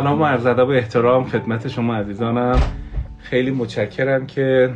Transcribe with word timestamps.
سلام 0.00 0.22
و 0.22 0.24
عرض 0.24 0.46
ادب 0.46 0.68
و 0.68 0.70
احترام 0.70 1.24
خدمت 1.24 1.68
شما 1.68 1.94
عزیزانم. 1.94 2.60
خیلی 3.18 3.50
متشکرم 3.50 4.26
که 4.26 4.74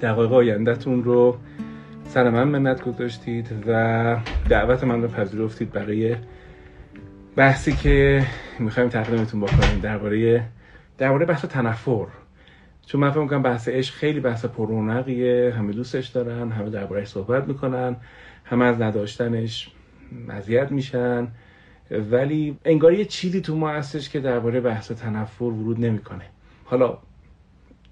دقایق 0.00 0.32
آیندهتون 0.32 1.04
رو 1.04 1.36
سر 2.04 2.30
من 2.30 2.48
منت 2.48 2.84
گذاشتید 2.84 3.48
و 3.66 4.16
دعوت 4.48 4.84
من 4.84 5.02
رو 5.02 5.08
پذیرفتید 5.08 5.72
برای 5.72 6.16
بحثی 7.36 7.72
که 7.72 8.26
می‌خوایم 8.58 8.88
تقدیمتون 8.88 9.40
بکنیم 9.40 9.80
درباره 9.82 10.44
درباره 10.98 11.26
بحث 11.26 11.44
تنفر. 11.44 12.06
چون 12.86 13.00
من 13.00 13.10
فکر 13.10 13.20
می‌کنم 13.20 13.42
بحث 13.42 13.68
عشق 13.68 13.94
خیلی 13.94 14.20
بحث 14.20 14.44
پررونقیه. 14.44 15.54
همه 15.58 15.72
دوستش 15.72 16.06
دارن 16.06 16.52
همه 16.52 16.70
دربارهش 16.70 17.08
صحبت 17.08 17.48
می‌کنن 17.48 17.96
همه 18.44 18.64
از 18.64 18.82
نداشتنش 18.82 19.70
مزیت 20.28 20.72
میشن. 20.72 21.28
ولی 21.90 22.56
انگار 22.64 22.92
یه 22.92 23.04
چیزی 23.04 23.40
تو 23.40 23.56
ما 23.56 23.70
هستش 23.70 24.08
که 24.08 24.20
درباره 24.20 24.60
بحث 24.60 24.92
تنفر 24.92 25.44
ورود 25.44 25.84
نمی‌کنه. 25.84 26.24
حالا 26.64 26.98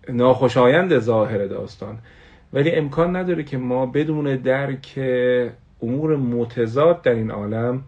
ناخوشایند 0.09 0.99
ظاهر 0.99 1.47
داستان 1.47 1.99
ولی 2.53 2.71
امکان 2.71 3.17
نداره 3.17 3.43
که 3.43 3.59
ما 3.59 3.87
بدون 3.87 4.37
درک 4.37 4.99
امور 5.83 6.17
متضاد 6.17 7.03
در 7.03 7.13
این 7.13 7.31
عالم 7.31 7.83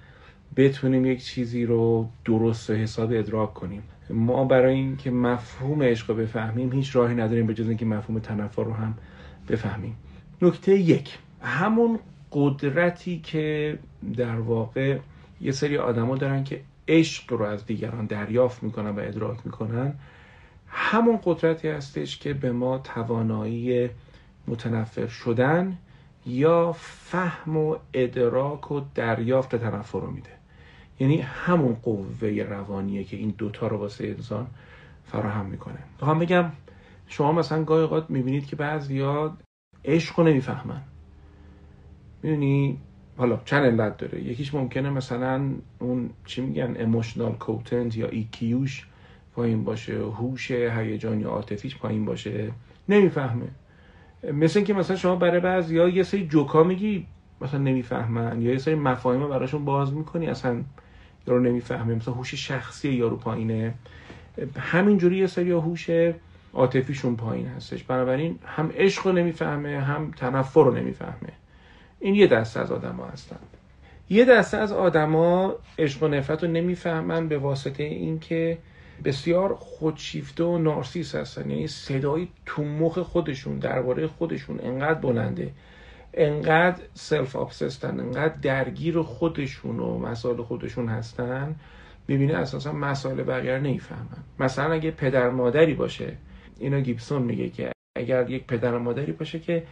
بتونیم 0.56 1.06
یک 1.06 1.24
چیزی 1.24 1.66
رو 1.66 2.08
درست 2.24 2.70
و 2.70 2.72
حساب 2.72 3.12
ادراک 3.12 3.54
کنیم. 3.54 3.82
ما 4.10 4.44
برای 4.44 4.74
اینکه 4.74 5.10
مفهوم 5.10 5.82
عشق 5.82 6.10
رو 6.10 6.16
بفهمیم 6.16 6.72
هیچ 6.72 6.96
راهی 6.96 7.14
نداریم 7.14 7.46
به 7.46 7.54
جز 7.54 7.68
اینکه 7.68 7.84
مفهوم 7.84 8.18
تنفر 8.18 8.64
رو 8.64 8.72
هم 8.72 8.94
بفهمیم. 9.48 9.96
نکته 10.42 10.72
یک 10.72 11.18
همون 11.42 11.98
قدرتی 12.32 13.20
که 13.20 13.78
در 14.16 14.36
واقع 14.36 14.98
یه 15.44 15.52
سری 15.52 15.78
آدما 15.78 16.16
دارن 16.16 16.44
که 16.44 16.60
عشق 16.88 17.32
رو 17.32 17.44
از 17.44 17.66
دیگران 17.66 18.06
دریافت 18.06 18.62
می‌کنن 18.62 18.90
و 18.90 19.00
ادراک 19.00 19.38
می‌کنن. 19.44 19.94
همون 20.68 21.18
قدرتی 21.24 21.68
هستش 21.68 22.18
که 22.18 22.34
به 22.34 22.52
ما 22.52 22.78
توانایی 22.78 23.90
متنفر 24.48 25.06
شدن 25.06 25.78
یا 26.26 26.72
فهم 26.72 27.56
و 27.56 27.76
ادراک 27.94 28.72
و 28.72 28.80
دریافت 28.94 29.56
تنفر 29.56 30.00
رو 30.00 30.10
میده. 30.10 30.30
یعنی 31.00 31.20
همون 31.20 31.74
قوه 31.74 32.28
روانیه 32.28 33.04
که 33.04 33.16
این 33.16 33.34
دوتا 33.38 33.66
رو 33.66 33.78
واسه 33.78 34.06
انسان 34.06 34.46
فراهم 35.04 35.46
می‌کنه. 35.46 35.78
می‌خوام 36.00 36.18
بگم 36.18 36.52
شما 37.06 37.32
مثلا 37.32 37.64
گاهی 37.64 37.82
اوقات 37.82 38.10
می‌بینید 38.10 38.46
که 38.46 38.56
بعضیا 38.56 39.36
عشق 39.84 40.20
رو 40.20 40.26
نمی‌فهمن. 40.26 40.82
می‌دونی؟ 42.22 42.78
حالا 43.16 43.40
چند 43.44 43.64
علت 43.64 43.96
داره؟ 43.96 44.20
یکیش 44.22 44.54
ممکنه 44.54 44.90
مثلا 44.90 45.50
اون 45.78 46.10
چی 46.26 46.40
میگن 46.42 46.76
اموشنال 46.78 47.32
کوتنت 47.32 47.96
یا 47.96 48.08
ایکیوش 48.08 48.86
پایین 49.34 49.64
باشه 49.64 49.98
هوش 49.98 50.50
هیجان 50.50 51.20
یا 51.20 51.28
عاطفیش 51.28 51.76
پایین 51.76 52.04
باشه. 52.04 52.50
نمی‌فهمه. 52.88 53.48
مثل 54.32 54.58
اینکه 54.58 54.74
مثلا 54.74 54.96
شما 54.96 55.16
برای 55.16 55.40
بعضی 55.40 55.74
یا 55.74 55.88
یه 55.88 56.02
سری 56.02 56.26
جوکا 56.26 56.62
میگی 56.62 57.06
مثلا 57.40 57.60
نمی‌فهمن 57.60 58.42
یا 58.42 58.50
یه 58.52 58.58
سری 58.58 58.74
مفاهیم 58.74 59.28
براشون 59.28 59.64
باز 59.64 59.92
می‌کنی 59.92 60.26
اصلا 60.26 60.62
یارو 61.26 61.42
نمی‌فهمه. 61.42 61.94
مثلا 61.94 62.14
هوش 62.14 62.34
شخصی 62.34 62.88
یارو 62.88 63.16
پایینه. 63.16 63.74
همینجوری 64.58 65.16
یه 65.16 65.26
سری 65.26 65.50
هوش 65.50 65.90
عاطفیشون 66.54 67.16
پایین 67.16 67.46
هستش. 67.46 67.84
بنابراین 67.84 68.38
هم 68.44 68.70
عشق 68.76 69.06
رو 69.06 69.12
نمی‌فهمه 69.12 69.80
هم 69.80 70.10
تنفر 70.10 70.64
رو 70.64 70.74
نمی‌فهمه. 70.74 71.32
این 72.04 72.14
یه 72.14 72.26
دسته 72.26 72.60
از 72.60 72.72
آدما 72.72 73.06
هستن. 73.06 73.36
یه 74.10 74.24
دسته 74.24 74.56
از 74.56 74.72
آدما 74.72 75.54
عشق 75.78 76.02
و 76.02 76.08
نفرت 76.08 76.44
رو 76.44 76.50
نمی‌فهمن 76.50 77.28
به 77.28 77.38
واسطه 77.38 77.82
اینکه 77.82 78.58
بسیار 79.04 79.54
خودشیفته 79.54 80.44
و 80.44 80.58
نارسیس 80.58 81.14
هستن. 81.14 81.50
یعنی 81.50 81.66
صدایی 81.66 82.28
تو 82.46 82.64
مخ 82.64 82.98
خودشون 82.98 83.58
درباره 83.58 84.06
خودشون 84.06 84.60
انقدر 84.62 85.00
بلنده 85.00 85.52
انقدر 86.14 86.82
سلف 86.94 87.36
آبسستن 87.36 88.00
انقدر 88.00 88.34
درگیر 88.42 89.02
خودشون 89.02 89.80
و 89.80 89.98
مسائل 89.98 90.42
خودشون 90.42 90.88
هستن. 90.88 91.56
می‌بینه 92.08 92.34
اساسا 92.34 92.72
مسائل 92.72 93.22
بقیه 93.22 93.58
نمی‌فهمن. 93.58 94.24
مثلا 94.40 94.72
اگه 94.72 94.90
پدر 94.90 95.30
مادری 95.30 95.74
باشه 95.74 96.16
اینا 96.58 96.80
گیبسون 96.80 97.22
میگه 97.22 97.48
که 97.48 97.72
اگر 97.96 98.30
یک 98.30 98.46
پدر 98.46 98.78
مادری 98.78 99.12
باشه 99.12 99.38
که 99.40 99.62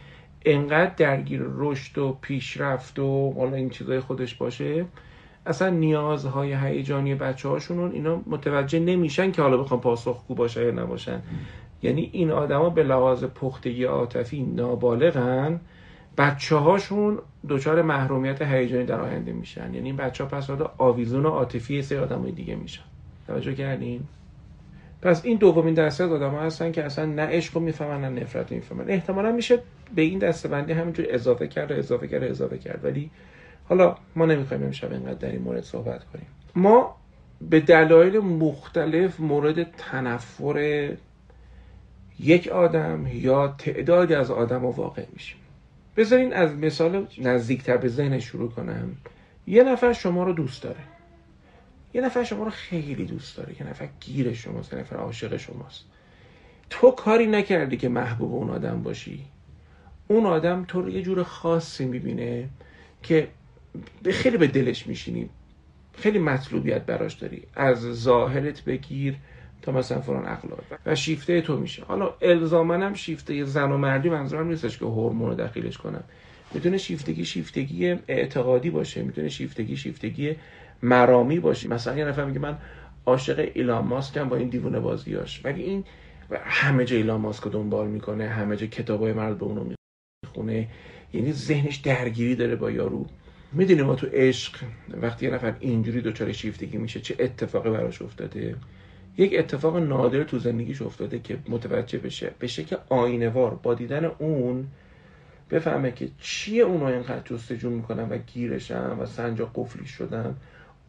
انقدر 0.45 0.93
درگیر 0.97 1.41
رشد 1.55 1.97
و 1.97 2.17
پیشرفت 2.21 2.99
و 2.99 3.33
حالا 3.33 3.55
این 3.55 3.69
چیزای 3.69 3.99
خودش 3.99 4.35
باشه 4.35 4.85
اصلا 5.45 5.69
نیازهای 5.69 6.53
هیجانی 6.53 7.15
بچه 7.15 7.49
هاشون 7.49 7.91
اینا 7.91 8.21
متوجه 8.25 8.79
نمیشن 8.79 9.31
که 9.31 9.41
حالا 9.41 9.57
بخوام 9.57 9.81
پاسخگو 9.81 10.35
باشه 10.35 10.65
یا 10.65 10.71
نباشن. 10.71 11.21
یعنی 11.81 12.09
این 12.13 12.31
آدما 12.31 12.69
به 12.69 12.83
لحاظ 12.83 13.23
پختگی 13.23 13.83
عاطفی 13.83 14.43
نابالغن. 14.43 15.59
بچه 16.17 16.55
هاشون 16.55 17.19
دچار 17.49 17.81
محرومیت 17.81 18.41
هیجانی 18.41 18.85
در 18.85 18.99
آینده 19.01 19.31
میشن. 19.31 19.73
یعنی 19.73 19.85
این 19.85 19.97
بچه 19.97 20.23
ها 20.23 20.29
پس 20.29 20.49
آویزون 20.77 21.25
عاطفی 21.25 21.81
سه 21.81 21.99
آدمای 21.99 22.31
دیگه 22.31 22.55
میشن. 22.55 22.83
توجه 23.27 23.55
کردین؟ 23.55 24.01
پس 25.03 25.25
این 25.25 25.37
دومین 25.37 25.73
دسته 25.73 26.05
آدم 26.05 26.35
هستن 26.35 26.71
که 26.71 26.83
اصلا 26.83 27.05
نه 27.05 27.21
عشق 27.21 27.55
رو 27.55 27.61
می‌فهمن 27.61 28.01
نه 28.01 28.21
نفرت 28.21 28.51
رو 28.51 28.55
می‌فهمن. 28.55 28.89
احتمالا 28.89 29.31
میشه 29.31 29.59
به 29.95 30.01
این 30.01 30.19
دسته 30.19 30.47
بندی 30.47 30.73
همینجور 30.73 31.05
اضافه 31.09 31.47
کرد 31.47 31.71
و 31.71 31.73
اضافه 31.75 32.07
کرد 32.07 32.23
و 32.23 32.25
اضافه 32.25 32.57
کرد. 32.57 32.85
ولی 32.85 33.11
حالا 33.69 33.95
ما 34.15 34.25
نمی‌خوایم 34.25 34.63
امشب 34.63 34.91
اینقدر 34.91 35.13
در 35.13 35.31
این 35.31 35.41
مورد 35.41 35.63
صحبت 35.63 36.03
کنیم. 36.03 36.27
ما 36.55 36.95
به 37.49 37.59
دلایل 37.59 38.19
مختلف 38.19 39.19
مورد 39.19 39.71
تنفر 39.77 40.89
یک 42.19 42.47
آدم 42.47 43.07
یا 43.13 43.55
تعدادی 43.57 44.15
از 44.15 44.31
آدم 44.31 44.65
واقع 44.65 45.05
میشیم. 45.13 45.37
بذارین 45.97 46.33
از 46.33 46.55
مثال 46.55 47.07
نزدیکتر 47.17 47.77
به 47.77 47.87
ذهن 47.87 48.19
شروع 48.19 48.51
کنم. 48.51 48.95
یه 49.47 49.63
نفر 49.63 49.93
شما 49.93 50.23
رو 50.23 50.33
دوست 50.33 50.63
داره. 50.63 50.79
یه 51.93 52.01
نفر 52.01 52.23
شما 52.23 52.43
رو 52.43 52.49
خیلی 52.49 53.05
دوست 53.05 53.37
داره 53.37 53.61
یه 53.61 53.69
نفر 53.69 53.89
گیر 53.99 54.33
شماست 54.33 54.73
یه 54.73 54.79
نفر 54.79 54.95
عاشق 54.95 55.37
شماست. 55.37 55.85
تو 56.69 56.91
کاری 56.91 57.27
نکردی 57.27 57.77
که 57.77 57.89
محبوب 57.89 58.33
اون 58.33 58.49
آدم 58.49 58.83
باشی. 58.83 59.25
اون 60.07 60.25
آدم 60.25 60.65
تو 60.67 60.81
رو 60.81 60.89
یه 60.89 61.01
جور 61.01 61.23
خاصی 61.23 61.85
می‌بینه 61.85 62.49
که 63.03 63.27
خیلی 64.11 64.37
به 64.37 64.47
دلش 64.47 64.87
میشینی. 64.87 65.29
خیلی 65.97 66.19
مطلوبیت 66.19 66.85
براش 66.85 67.13
داری. 67.13 67.43
از 67.55 67.79
ظاهرت 67.79 68.61
بگیر 68.61 69.15
تا 69.61 69.71
مثلا 69.71 70.01
فلان 70.01 70.25
اخلاق. 70.25 70.59
و 70.85 70.95
شیفته 70.95 71.41
تو 71.41 71.57
میشه. 71.57 71.83
حالا 71.83 72.13
الزامن 72.21 72.81
هم 72.81 72.93
شیفته 72.93 73.45
زن 73.45 73.71
و 73.71 73.77
مردی 73.77 74.09
منظورم 74.09 74.47
نیستش 74.47 74.77
که 74.77 74.85
هورمون 74.85 75.29
رو 75.29 75.35
دخیلش 75.35 75.77
کنم. 75.77 76.03
می‌تونه 76.53 76.77
شیفتگی 76.77 77.25
شیفتگی 77.25 77.95
اعتقادی 78.07 78.69
باشه 78.69 79.03
می‌تونه 79.03 79.29
شیفتگی 79.29 79.77
شیفتگی 79.77 80.35
مرامی 80.83 81.39
باشه 81.39 81.69
مثلا 81.69 81.97
یه 81.97 82.05
نفر 82.05 82.25
میگه 82.25 82.39
من 82.39 82.57
عاشق 83.05 83.49
ایلان 83.53 83.85
ماسکم 83.85 84.29
با 84.29 84.35
این 84.35 84.49
دیوونه 84.49 84.79
بازیاش. 84.79 85.45
ولی 85.45 85.63
این 85.63 85.83
همه 86.45 86.85
جا 86.85 86.95
ایلان 86.95 87.21
ماسک 87.21 87.47
دنبال 87.47 87.87
می‌کنه؟ 87.87 88.27
همه 88.27 88.55
جا 88.55 88.67
کتابای 88.67 89.13
مرد 89.13 89.37
به 89.37 89.45
اونو 89.45 89.65
می‌خونه. 90.23 90.67
یعنی 91.13 91.31
ذهنش 91.31 91.75
درگیری 91.75 92.35
داره 92.35 92.55
با 92.55 92.71
یارو. 92.71 93.05
می‌دونیم 93.51 93.85
ما 93.85 93.95
تو 93.95 94.07
عشق 94.13 94.55
وقتی 95.01 95.25
یه 95.25 95.33
نفر 95.33 95.55
اینجوری 95.59 96.01
دچار 96.01 96.31
شیفتگی 96.31 96.77
میشه 96.77 96.99
چه 96.99 97.15
اتفاقی 97.19 97.69
براش 97.69 98.01
افتاده؟ 98.01 98.55
یک 99.17 99.35
اتفاق 99.39 99.77
نادر 99.77 100.23
تو 100.23 100.39
زندگیش 100.39 100.81
افتاده 100.81 101.19
که 101.19 101.37
متوجه 101.49 101.97
بشه. 101.97 102.31
بشه 102.41 102.63
که 102.63 102.77
آینوار 102.89 103.59
با 103.63 103.73
دیدن 103.73 104.05
اون 104.05 104.67
بفهمه 105.49 105.91
که 105.91 106.09
چیه 106.21 106.63
اونو 106.63 106.85
اینقدر 106.85 107.21
جستجو 107.25 107.69
می‌کنن 107.69 108.09
و 108.09 108.17
گیرشن 108.17 108.89
و 108.89 109.05
سنجاق 109.05 109.51
قفلی 109.55 109.87
شدن. 109.87 110.35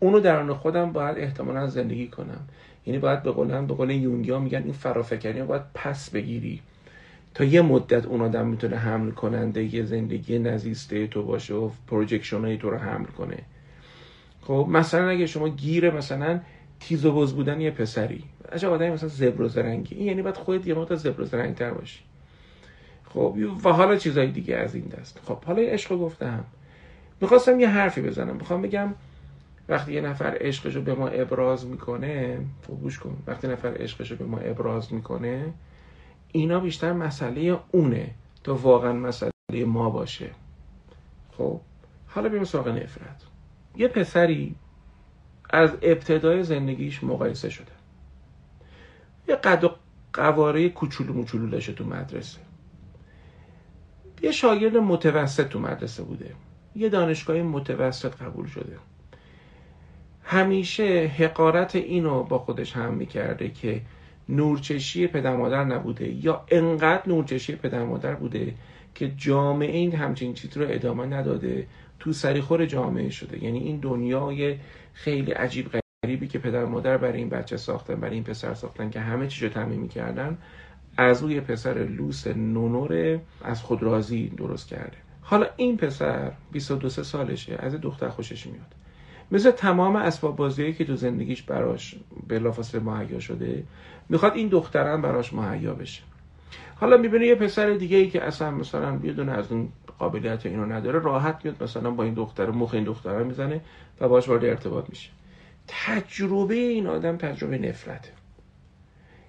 اونو 0.04 0.20
درون 0.20 0.54
خودم 0.54 0.92
باید 0.92 1.18
احتمالا 1.18 1.66
زندگی 1.66 2.08
کنم. 2.08 2.40
یعنی 2.86 2.98
باید 2.98 3.22
به 3.22 3.30
قول 3.30 3.66
به 3.66 3.74
قول 3.74 3.90
یونگیا 3.90 4.38
میگن 4.38 4.62
این 4.62 4.72
فرافکنی 4.72 5.42
باید 5.42 5.62
پس 5.74 6.10
بگیری. 6.10 6.60
تا 7.34 7.44
یه 7.44 7.62
مدت 7.62 8.06
اون 8.06 8.20
آدم 8.20 8.46
می‌تونه 8.46 8.76
حمل 8.76 9.10
کننده 9.10 9.74
یه 9.74 9.84
زندگی 9.84 10.38
نزیسته 10.38 11.06
تو 11.06 11.22
باشه 11.22 11.54
و 11.54 11.70
projection 11.86 12.40
های 12.40 12.56
تو 12.56 12.70
رو 12.70 12.76
حمل 12.76 13.06
کنه. 13.06 13.38
خب 14.42 14.66
مثلا 14.70 15.08
اگه 15.08 15.26
شما 15.26 15.48
گیره 15.48 15.90
مثلا 15.90 16.40
تیز 16.80 17.04
و 17.04 17.12
بز 17.12 17.32
بودن 17.32 17.60
یه 17.60 17.70
پسری. 17.70 18.24
عجب 18.52 18.70
آدمی 18.70 18.90
مثلا 18.90 19.08
زبر 19.08 19.42
و 19.42 19.48
زرنگی. 19.48 19.94
این 19.94 20.06
یعنی 20.06 20.22
باید 20.22 20.36
خودت 20.36 20.66
یه 20.66 20.74
مدت 20.74 20.94
زبر 20.94 21.20
و 21.20 21.24
زرنگ 21.24 21.54
تر 21.54 21.70
باشی. 21.70 22.00
خب 23.04 23.36
و 23.64 23.68
حالا 23.68 23.96
چیزای 23.96 24.26
دیگه 24.26 24.56
از 24.56 24.74
این 24.74 24.84
دست. 24.84 25.20
خب 25.26 25.44
حالا 25.44 25.62
عشق 25.62 25.96
گفتم. 25.96 26.44
می‌خواستم 27.20 27.60
یه 27.60 27.68
حرفی 27.68 28.00
بزنم. 28.00 28.36
می‌خوام 28.36 28.62
بگم 28.62 28.94
وقتی 29.68 29.92
یه 29.92 30.00
نفر 30.00 30.36
عشقش 30.40 30.76
رو 30.76 30.82
به 30.82 30.94
ما 30.94 31.08
ابراز 31.08 31.66
می‌کنه 31.66 32.44
خب 32.66 32.74
گوش 32.74 32.98
کن. 32.98 33.16
وقتی 33.26 33.48
نفر 33.48 33.76
عشقش 33.76 34.10
رو 34.10 34.16
به 34.16 34.24
ما 34.24 34.38
ابراز 34.38 34.92
می‌کنه 34.92 35.52
اینا 36.32 36.60
بیشتر 36.60 36.92
مسئله 36.92 37.58
اونه 37.70 38.14
تا 38.44 38.54
واقعا 38.54 38.92
مسئله 38.92 39.30
ما 39.66 39.90
باشه. 39.90 40.30
خب 41.32 41.60
حالا 42.06 42.28
بریم 42.28 42.44
سراغ 42.44 42.68
نفرت. 42.68 43.22
یه 43.76 43.88
پسری 43.88 44.54
از 45.50 45.70
ابتدای 45.82 46.42
زندگیش 46.42 47.04
مقایسه 47.04 47.50
شده. 47.50 47.72
یه 49.28 49.36
قد 49.36 49.64
و 49.64 49.70
قواره 50.12 50.68
کوچولو 50.68 51.12
موچولو 51.12 51.50
داشته 51.50 51.72
تو 51.72 51.84
مدرسه. 51.84 52.40
یه 54.22 54.32
شاگرد 54.32 54.76
متوسط 54.76 55.48
تو 55.48 55.58
مدرسه 55.58 56.02
بوده. 56.02 56.34
یه 56.76 56.88
دانشگاه 56.88 57.42
متوسط 57.42 58.22
قبول 58.22 58.46
شده. 58.46 58.78
همیشه 60.24 61.12
حقارت 61.18 61.76
اینو 61.76 62.22
با 62.22 62.38
خودش 62.38 62.72
هم 62.72 62.94
می‌کرده 62.94 63.48
که 63.48 63.80
نورچشی 64.28 65.06
پدر 65.06 65.36
مادر 65.36 65.64
نبوده 65.64 66.24
یا 66.24 66.44
انقدر 66.48 67.02
نورچشی 67.06 67.56
پدر 67.56 67.84
مادر 67.84 68.14
بوده 68.14 68.54
که 68.94 69.12
جامعه 69.16 69.76
این 69.76 69.94
همچین 69.94 70.34
چیز 70.34 70.56
رو 70.56 70.66
ادامه 70.68 71.06
نداده 71.06 71.66
تو 71.98 72.12
سریخور 72.12 72.66
جامعه 72.66 73.10
شده. 73.10 73.44
یعنی 73.44 73.58
این 73.58 73.76
دنیای 73.76 74.56
خیلی 74.92 75.32
عجیب 75.32 75.70
غریبی 76.04 76.26
که 76.26 76.38
پدر 76.38 76.64
مادر 76.64 76.96
برای 76.96 77.18
این 77.18 77.28
بچه 77.28 77.56
ساختن 77.56 77.94
برای 77.94 78.14
این 78.14 78.24
پسر 78.24 78.54
ساختن 78.54 78.90
که 78.90 79.00
همه 79.00 79.26
چیز 79.26 79.42
رو 79.42 79.48
تعمین 79.48 79.80
می‌کردن 79.80 80.38
از 80.96 81.22
او 81.22 81.30
یه 81.30 81.40
پسر 81.40 81.74
لوس 81.74 82.26
نونور 82.26 83.20
از 83.42 83.62
خود 83.62 83.82
راضی 83.82 84.28
درست 84.28 84.68
کرده. 84.68 84.96
حالا 85.22 85.46
این 85.56 85.76
پسر 85.76 86.32
22 86.52 86.88
سالشه 86.88 87.56
از 87.58 87.80
دختر 87.80 88.08
خوشش 88.08 88.46
میاد. 88.46 88.74
مثل 89.30 89.50
تمام 89.50 89.96
اسباب 89.96 90.36
بازیایی 90.36 90.72
که 90.72 90.84
تو 90.84 90.96
زندگیش 90.96 91.42
براش 91.42 91.94
بلافاصله 92.28 92.80
مهیا 92.80 93.20
شده 93.20 93.64
می‌خواد 94.08 94.34
این 94.34 94.48
دخترم 94.48 95.02
براش 95.02 95.32
مهیا 95.32 95.74
بشه. 95.74 96.02
حالا 96.76 96.96
می‌بینه 96.96 97.26
یه 97.26 97.34
پسر 97.34 97.70
دیگه 97.70 97.96
ای 97.96 98.10
که 98.10 98.24
اصلا 98.24 98.50
مثلا 98.50 98.96
بیدون 98.96 99.28
از 99.28 99.52
اون 99.52 99.68
قابلیت 99.98 100.46
اینو 100.46 100.66
نداره 100.66 100.98
راحت 100.98 101.40
میاد 101.44 101.62
مثلا 101.62 101.90
با 101.90 102.04
این 102.04 102.14
دختر 102.14 102.50
مخ 102.50 102.74
این 102.74 102.84
دختر 102.84 103.22
می‌زنه 103.22 103.60
و 104.00 104.08
باش 104.08 104.28
وارد 104.28 104.44
ارتباط 104.44 104.88
میشه. 104.88 105.10
تجربه 105.68 106.54
این 106.54 106.86
آدم 106.86 107.16
تجربه 107.16 107.58
نفرته. 107.58 108.10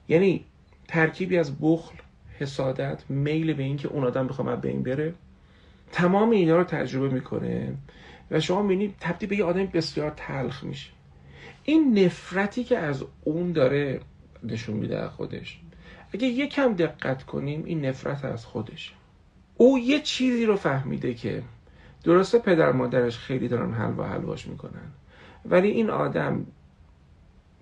یعنی 0.10 0.46
ترکیبی 0.88 1.38
از 1.38 1.60
بخل 1.62 1.96
حسادت 2.40 3.04
میل 3.10 3.54
به 3.54 3.64
اینکه 3.64 3.88
اون 3.88 4.04
آدم 4.04 4.28
بخواد 4.28 4.62
به 4.62 4.70
این 4.70 4.84
بره 4.84 5.14
تمام 5.92 6.30
اینا 6.30 6.58
رو 6.58 6.64
تجربه 6.64 7.10
می‌کنه. 7.10 7.74
و 8.32 8.40
شما 8.40 8.62
می‌بینید 8.62 8.96
تبدیل 9.00 9.30
به 9.30 9.36
یه 9.36 9.44
آدم 9.44 9.66
بسیار 9.66 10.14
تلخ 10.18 10.64
میشه. 10.64 10.90
این 11.64 12.00
نفرتی 12.00 12.64
که 12.64 12.78
از 12.78 13.04
اون 13.24 13.52
داره 13.52 14.00
نشون 14.44 14.78
میده 14.78 15.08
خودش. 15.08 15.60
اگه 16.14 16.28
یکم 16.28 16.74
دقت 16.74 17.24
کنیم 17.24 17.64
این 17.66 17.86
نفرت 17.86 18.26
از 18.26 18.46
خودش 18.46 18.94
او 19.58 19.80
یه 19.80 20.00
چیزی 20.00 20.46
رو 20.46 20.56
فهمیده 20.56 21.14
که 21.14 21.44
درسته 22.04 22.40
پدر 22.40 22.72
مادرش 22.72 23.18
خیلی 23.18 23.48
دارن 23.48 23.74
حلوا 23.74 24.08
حلواش 24.08 24.48
می‌کنن. 24.48 24.92
ولی 25.46 25.68
این 25.68 25.90
آدم 25.90 26.46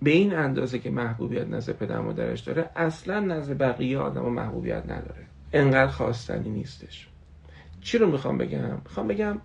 به 0.02 0.10
این 0.10 0.34
اندازه 0.34 0.78
که 0.78 0.90
محبوبیت 0.90 1.48
نزد 1.48 1.72
پدر 1.72 2.00
مادرش 2.00 2.40
داره 2.40 2.70
اصلا 2.76 3.20
نزد 3.20 3.58
بقیه 3.58 3.98
آدم 3.98 4.22
محبوبیت 4.22 4.84
نداره. 4.84 5.26
انقدر 5.52 5.90
خواستنی 5.90 6.50
نیستش. 6.50 7.08
چی 7.80 7.98
رو 7.98 8.10
می‌خوام 8.10 8.38
بگم؟ 8.38 8.80
می‌خوام 8.84 9.08
بگم 9.08 9.38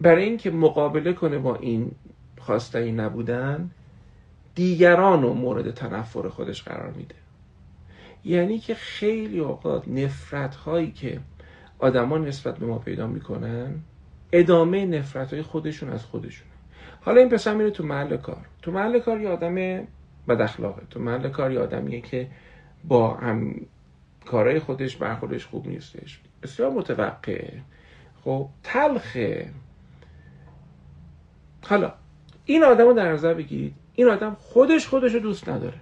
برای 0.00 0.24
اینکه 0.24 0.50
مقابله 0.50 1.12
کنه 1.12 1.38
با 1.38 1.56
این 1.56 1.90
خواستنی 2.38 2.92
نبودن 2.92 3.70
دیگران 4.54 5.22
رو 5.22 5.34
مورد 5.34 5.70
تنفر 5.70 6.28
خودش 6.28 6.62
قرار 6.62 6.92
میده. 6.92 7.14
یعنی 8.24 8.58
که 8.58 8.74
خیلی 8.74 9.38
اوقات 9.38 9.88
نفرت 9.88 10.54
هایی 10.54 10.90
که 10.90 11.20
آدما 11.78 12.18
نسبت 12.18 12.58
به 12.58 12.66
ما 12.66 12.78
پیدا 12.78 13.06
می‌کنن 13.06 13.74
ادامه 14.32 14.86
نفرت 14.86 15.32
های 15.32 15.42
خودشون 15.42 15.90
از 15.90 16.04
خودشون 16.04 16.46
حالا 17.00 17.20
این 17.20 17.28
پسر 17.28 17.54
میره 17.54 17.70
تو 17.70 17.84
محل 17.84 18.16
کار. 18.16 18.46
تو 18.62 18.72
محل 18.72 18.98
کار 18.98 19.20
یه 19.20 19.28
آدم 19.28 19.54
بد 20.28 20.40
اخلاقه. 20.40 20.82
تو 20.90 21.00
محل 21.00 21.28
کار 21.28 21.52
یه 21.52 21.60
آدمیه 21.60 22.00
که 22.00 22.28
با 22.84 23.14
هم 23.14 23.54
کارهای 24.24 24.58
خودش 24.58 24.96
برخوردش 24.96 25.46
خوب 25.46 25.68
نیستش. 25.68 26.20
بسیار 26.42 26.70
متوقعه. 26.70 27.62
خب 28.24 28.48
تلخه. 28.62 29.50
حالا 31.68 31.92
این 32.44 32.64
آدم 32.64 32.84
رو 32.84 32.92
در 32.92 33.12
نظر 33.12 33.34
بگیرید. 33.34 33.74
این 33.94 34.08
آدم 34.08 34.36
خودش 34.40 34.86
خودش 34.86 35.12
رو 35.14 35.20
دوست 35.20 35.48
نداره. 35.48 35.80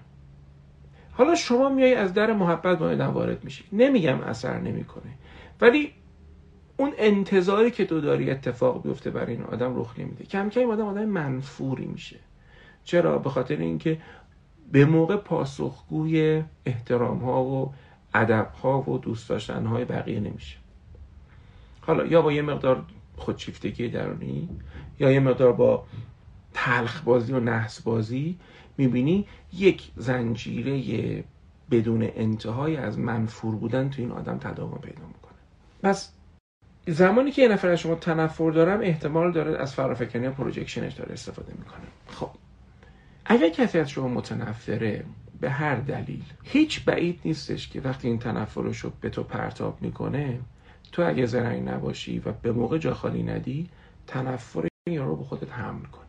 حالا 1.13 1.35
شما 1.35 1.69
میای 1.69 1.95
از 1.95 2.15
در 2.15 2.33
محبت 2.33 2.79
با 2.79 2.87
آدم 2.87 3.11
وارد 3.11 3.45
میشی. 3.45 3.65
نمیگم 3.73 4.21
اثر 4.21 4.61
نمی‌کنه. 4.61 5.13
ولی 5.61 5.93
اون 6.77 6.93
انتظاری 6.99 7.71
که 7.71 7.85
تو 7.85 8.01
داری 8.01 8.31
اتفاق 8.31 8.83
بیفته 8.83 9.11
برای 9.11 9.33
این 9.33 9.43
آدم 9.43 9.81
رخ 9.81 9.99
نمیده. 9.99 10.25
کم 10.25 10.49
کم 10.49 10.71
آدم 10.71 10.87
آدم 10.87 11.05
منفوری 11.05 11.87
میشه. 11.87 12.17
چرا؟ 12.85 13.19
به 13.19 13.31
خاطر 13.31 13.57
اینکه 13.57 13.99
به 14.73 14.85
موقع 14.85 15.17
پاسخگوی 15.17 16.43
احترام 16.67 17.19
ها 17.19 17.45
و 17.45 17.73
ادب 18.15 18.51
ها 18.63 18.91
و 18.91 18.99
دوست 18.99 19.29
داشتن 19.29 19.67
های 19.67 19.85
بقیه 19.85 20.21
نمیشه. 20.21 20.57
حالا 21.81 22.07
یا 22.07 22.23
با 22.23 22.33
یه 22.33 22.43
مقدار 22.43 22.85
خودشیفتگی 23.17 23.89
درونی 23.89 24.49
یا 24.99 25.11
یه 25.11 25.21
مقدار 25.21 25.53
با 25.53 25.87
تلخ 26.55 27.03
بازی 27.03 27.33
و 27.33 27.41
نحس 27.41 27.83
بازی 27.83 28.39
می‌بینی 28.79 29.27
یک 29.53 29.91
زنجیره 29.97 31.25
بدون 31.71 32.03
انتهای 32.03 32.77
از 32.77 32.99
منفور 32.99 33.55
بودن 33.55 33.91
تو 33.91 34.03
این 34.03 34.11
آدم 34.11 34.39
تداوم 34.39 34.79
پیدا 34.79 35.07
می‌کنه. 35.07 35.39
پس 35.83 36.13
زمانی 36.87 37.31
که 37.31 37.43
یه 37.43 37.49
نفر 37.49 37.69
از 37.69 37.79
شما 37.79 37.95
تنفر 37.95 38.51
دارم 38.51 38.81
احتمال 38.81 39.33
داره 39.33 39.59
از 39.59 39.75
فرافکنی 39.75 40.29
پروژکشنش 40.29 40.93
داره 40.93 41.13
استفاده 41.13 41.53
می‌کنه. 41.59 41.87
خب 42.07 42.31
اگر 43.25 43.49
کسی 43.49 43.79
از 43.79 43.91
شما 43.91 44.09
متنفره 44.09 45.05
به 45.41 45.51
هر 45.51 45.77
دلیل 45.77 46.23
هیچ 46.43 46.85
بعید 46.85 47.21
نیستش 47.25 47.69
که 47.69 47.81
وقتی 47.81 48.09
این 48.09 48.19
تنفرش 48.19 48.79
رو 48.79 48.93
به 49.01 49.11
تو 49.11 49.23
پرتاب 49.23 49.83
می‌کنه 49.83 50.41
تو 50.93 51.09
اگه 51.09 51.27
زرنگ 51.27 51.69
نباشی 51.69 52.19
و 52.19 52.33
به 52.33 52.53
موقع 52.53 52.79
جا 52.79 52.95
خالی 52.95 53.23
ندی 53.23 53.69
تنفر 54.07 54.69
این 54.87 55.03
رو 55.03 55.17
به 55.17 55.25
خودت 55.25 55.53
حمل 55.53 55.85
کنی. 55.85 56.05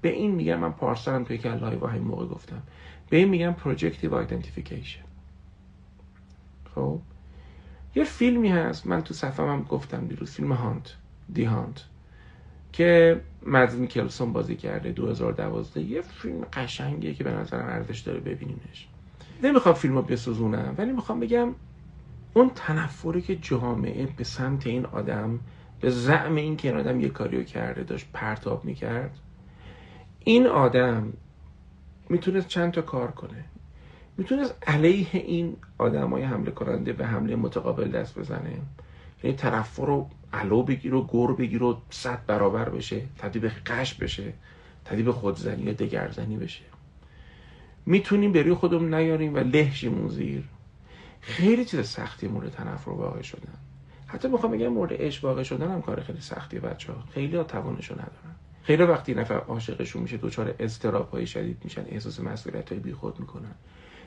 به 0.00 0.08
این 0.08 0.30
میگم 0.30 0.58
من 0.58 0.72
پارسالم 0.72 1.24
توی 1.24 1.38
که 1.38 1.54
live 1.54 1.86
همین 1.86 2.02
موقع 2.02 2.26
گفتم. 2.26 2.62
به 3.10 3.16
این 3.16 3.28
میگم 3.28 3.52
projective 3.52 4.14
identification. 4.14 5.02
خب؟ 6.74 7.00
یه 7.94 8.04
فیلمی 8.04 8.48
هست. 8.48 8.86
من 8.86 9.02
تو 9.02 9.14
صفحه 9.14 9.46
هم 9.46 9.62
گفتم 9.62 10.06
دیروز. 10.06 10.30
فیلم 10.30 10.52
Hunt. 10.52 10.96
The 11.32 11.44
Hunt. 11.44 11.84
که 12.72 13.20
مدز 13.46 13.74
میکلسون 13.74 14.32
بازی 14.32 14.56
کرده 14.56 14.92
2012 14.92 15.80
یه 15.80 16.02
فیلم 16.02 16.46
قشنگیه 16.52 17.14
که 17.14 17.24
به 17.24 17.32
نظرم 17.32 17.66
ارزش 17.66 18.00
داره 18.00 18.20
ببینیمش. 18.20 18.88
نمی‌خوام 19.42 19.74
فیلم 19.74 19.94
رو 19.94 20.02
بسوزونم 20.02 20.74
ولی 20.78 20.92
می‌خوام 20.92 21.20
بگم 21.20 21.54
اون 22.34 22.50
تنفری 22.54 23.22
که 23.22 23.36
جامعه 23.36 24.06
به 24.06 24.24
سمت 24.24 24.66
این 24.66 24.86
آدم 24.86 25.40
به 25.86 25.92
زعم 25.92 26.34
این 26.34 26.56
که 26.56 26.68
این 26.68 26.76
آدم 26.76 27.00
یه 27.00 27.08
کاریو 27.08 27.42
کرده 27.42 27.82
داشت 27.82 28.06
پرتاب 28.12 28.64
می‌کرد. 28.64 29.18
این 30.24 30.46
آدم 30.46 31.12
می‌تونست 32.08 32.48
چند 32.48 32.72
تا 32.72 32.82
کار 32.82 33.10
کنه. 33.10 33.44
می‌تونست 34.16 34.54
علیه 34.66 35.06
این 35.12 35.56
آدم 35.78 36.10
های 36.10 36.22
حمله 36.22 36.50
کننده 36.50 36.92
به 36.92 37.06
حمله 37.06 37.36
متقابل 37.36 37.90
دست 37.90 38.18
بزنه. 38.18 38.50
یعنی 39.22 39.36
طرف 39.36 39.76
رو 39.76 40.10
علو 40.32 40.62
بگیر 40.62 40.94
و 40.94 41.06
گر 41.06 41.32
بگیر 41.32 41.62
و 41.62 41.78
صد 41.90 42.26
برابر 42.26 42.68
بشه 42.68 43.02
تبدیل 43.18 43.42
به 43.42 43.52
قش 43.66 43.94
بشه 43.94 44.32
تبدیل 44.84 45.04
به 45.04 45.12
خودزنی 45.12 45.62
یا 45.62 45.72
دگرزنی 45.72 46.36
بشه. 46.36 46.64
می‌تونیم 47.86 48.32
بری 48.32 48.54
خودمون 48.54 48.94
نیاریم 48.94 49.34
و 49.34 49.38
لهشیمون 49.38 50.08
زیر. 50.08 50.44
خیلی 51.20 51.64
چیز 51.64 51.88
سختی 51.88 52.28
مورد 52.28 52.50
تنفر 52.50 52.90
واقع 52.90 53.22
شدن. 53.22 53.65
حتی 54.06 54.28
می‌خوام 54.28 54.52
بگم 54.52 54.68
مورد 54.68 55.14
واقع 55.22 55.42
شدن 55.42 55.70
هم 55.70 55.82
کار 55.82 56.00
خیلی 56.00 56.20
سختی 56.20 56.58
بچه 56.58 56.92
ها 56.92 56.98
خیلی 57.14 57.44
توانشو 57.44 57.94
ندارن. 57.94 58.36
خیلی 58.62 58.82
وقتی 58.82 59.14
نفر 59.14 59.34
عاشقشون 59.38 60.02
میشه 60.02 60.16
دچار 60.16 60.54
اضطراب 60.58 61.10
های 61.10 61.26
شدید 61.26 61.58
میشن 61.64 61.84
احساس 61.88 62.20
مسئولیت 62.20 62.72
های 62.72 62.80
بیخود 62.80 63.20
می‌کنن. 63.20 63.54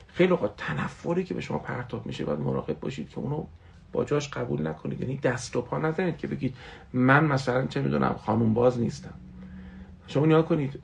خیلی 0.06 0.32
اوقات 0.32 0.54
تنفری 0.56 1.24
که 1.24 1.34
به 1.34 1.40
شما 1.40 1.58
پرتاب 1.58 2.06
میشه 2.06 2.24
باید 2.24 2.40
مراقب 2.40 2.80
باشید 2.80 3.08
که 3.08 3.18
اونو 3.18 3.46
با 3.92 4.04
جاش 4.04 4.30
قبول 4.30 4.66
نکنید. 4.66 5.00
یعنی 5.00 5.16
دست 5.16 5.56
و 5.56 5.62
پا 5.62 5.78
نزنید 5.78 6.16
که 6.16 6.26
بگید 6.26 6.56
من 6.92 7.24
مثلا 7.24 7.66
چه 7.66 7.82
می‌دونم 7.82 8.12
خانوم 8.12 8.54
باز 8.54 8.80
نیستم. 8.80 9.14
شما 10.06 10.26
نیا 10.26 10.42
کنید. 10.42 10.80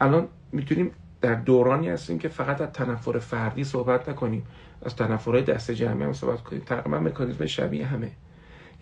الان 0.00 0.28
می‌تونیم 0.52 0.90
در 1.20 1.34
دورانی 1.34 1.88
هستیم 1.88 2.18
که 2.18 2.28
فقط 2.28 2.60
از 2.60 2.68
تنفر 2.68 3.18
فردی 3.18 3.64
صحبت 3.64 4.08
نکنیم. 4.08 4.46
از 4.82 4.96
تنفرهای 4.96 5.42
دست 5.42 5.70
جمعی 5.70 6.04
هم 6.04 6.12
صحبت 6.12 6.42
کنیم. 6.42 6.62
تقریبا 6.66 7.00
مکانیزم 7.00 7.46
شبیه 7.46 7.86
همه. 7.86 8.10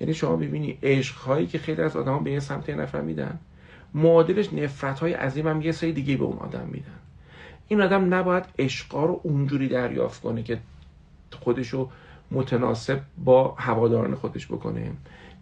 یعنی 0.00 0.14
شما 0.14 0.36
ببینی 0.36 0.78
عشق 0.82 1.16
هایی 1.16 1.46
که 1.46 1.58
خیلی 1.58 1.82
از 1.82 1.96
آدما 1.96 2.18
به 2.18 2.30
یه 2.30 2.40
سمت 2.40 2.70
نفر 2.70 3.00
میدن 3.00 3.38
معادلش 3.94 4.52
نفرت 4.52 5.00
های 5.00 5.12
عظیم 5.12 5.48
هم 5.48 5.62
یه 5.62 5.72
سری 5.72 5.92
دیگه 5.92 6.16
به 6.16 6.24
اون 6.24 6.38
آدم 6.38 6.68
میدن. 6.72 6.98
این 7.68 7.80
آدم 7.80 8.14
نباید 8.14 8.44
عشقا 8.58 9.04
رو 9.04 9.20
اونجوری 9.22 9.68
دریافت 9.68 10.22
کنه 10.22 10.42
که 10.42 10.58
خودشو 11.32 11.90
متناسب 12.30 13.00
با 13.24 13.54
هواداران 13.58 14.14
خودش 14.14 14.46
بکنه. 14.46 14.90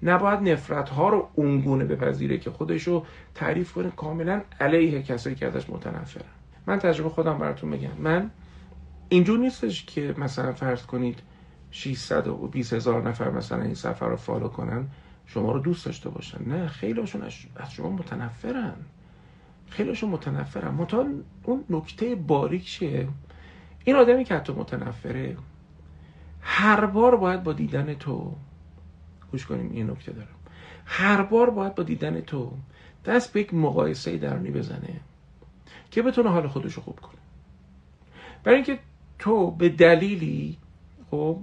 نباید 0.03 0.41
نفرت 0.41 0.89
ها 0.89 1.09
رو 1.09 1.29
اونگونه 1.35 1.85
بپذیره 1.85 2.39
که 2.39 2.51
خودشو 2.51 3.05
تعریف 3.35 3.73
کنه 3.73 3.91
کاملا 3.91 4.41
علیه 4.61 5.03
کسایی 5.03 5.37
که 5.37 5.47
ازش 5.47 5.71
متنفرن. 5.71 6.25
من 6.67 6.79
تجربه 6.79 7.09
خودم 7.09 7.39
براتون 7.39 7.71
بگم. 7.71 7.97
من 7.99 8.31
اینجور 9.09 9.39
نیستش 9.39 9.85
که 9.85 10.15
مثلا 10.19 10.53
فرض 10.53 10.87
کنید 10.87 11.19
620 11.73 12.73
هزار 12.73 13.09
نفر 13.09 13.31
مثلا 13.31 13.63
این 13.63 13.75
سفر 13.75 14.09
رو 14.09 14.17
فالو 14.17 14.49
کنن 14.49 14.89
شما 15.27 15.53
رو 15.53 15.59
دوست 15.59 15.87
داشته 15.87 16.09
باشن. 16.11 16.45
نه 16.45 16.69
خیلیشون 16.69 17.23
از 17.57 17.73
شما 17.73 17.91
متنفرن. 17.91 18.75
خیلیشون 19.69 20.11
متنفرن. 20.11 20.75
متا 20.75 21.07
اون 21.43 21.65
نکته 21.71 22.15
باریک 22.15 22.65
چیه 22.65 23.09
این 23.85 23.97
آدمی 23.97 24.25
که 24.25 24.35
حتی 24.35 24.53
متنفره 24.53 25.37
هر 26.41 26.87
بار 26.87 27.17
باید 27.17 27.43
با 27.43 27.53
دیدن 27.53 27.95
تو 27.95 28.37
گوش 29.33 29.47
کنیم 29.47 29.71
این 29.73 29.91
نکته 29.91 30.13
دارم. 30.13 30.29
هر 30.85 31.23
بار 31.23 31.51
باید 31.51 31.75
با 31.75 31.83
دیدن 31.83 32.21
تو 32.21 32.53
دست 33.05 33.33
به 33.33 33.41
یک 33.41 33.55
مقایسه 33.55 34.17
درونی 34.17 34.51
بزنه 34.51 35.01
که 35.91 36.03
بتونه 36.03 36.31
حال 36.31 36.49
خودش 36.49 36.75
رو 36.75 36.83
خوب 36.83 37.01
کنه. 37.01 37.21
برای 38.45 38.57
اینکه 38.57 38.79
تو 39.19 39.51
به 39.51 39.69
دلیلی 39.69 40.59
خب 41.11 41.39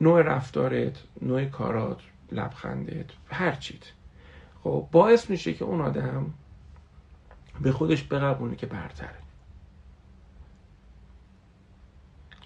نوع 0.00 0.22
رفتارت 0.22 1.02
نوع 1.22 1.44
کارات 1.44 2.00
لبخندت 2.32 3.06
هر 3.30 3.52
چیت. 3.52 3.82
خب 4.64 4.88
باعث 4.92 5.30
میشه 5.30 5.52
که 5.52 5.64
اون 5.64 5.80
آدم 5.80 6.26
به 7.60 7.72
خودش 7.72 8.04
بقبونه 8.12 8.56
که 8.56 8.66
برتره. 8.66 9.16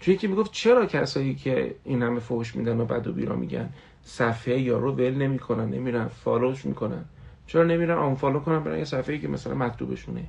چون 0.00 0.14
یکی 0.14 0.26
می‌گفت 0.26 0.52
چرا 0.52 0.86
کسایی 0.86 1.34
که 1.34 1.74
این 1.84 2.02
همه 2.02 2.20
فوش 2.20 2.56
میدن 2.56 2.80
و 2.80 2.84
بد 2.84 3.06
و 3.06 3.12
بیرا 3.12 3.36
میگن 3.36 3.72
صفحه 4.02 4.60
یا 4.60 4.78
رو 4.78 4.92
ول 4.92 5.14
نمی‌کنن 5.14 5.68
نمیرن 5.68 6.08
فالوش 6.08 6.64
می‌کنن؟ 6.64 7.04
چرا 7.46 7.64
نمیرن 7.64 7.98
آن 7.98 8.14
فالو 8.14 8.40
کنن 8.40 8.64
برای 8.64 8.78
یه 8.78 8.84
صفحه 8.84 9.18
که 9.18 9.28
مثلا 9.28 9.54
مکتوبشونه 9.54 10.24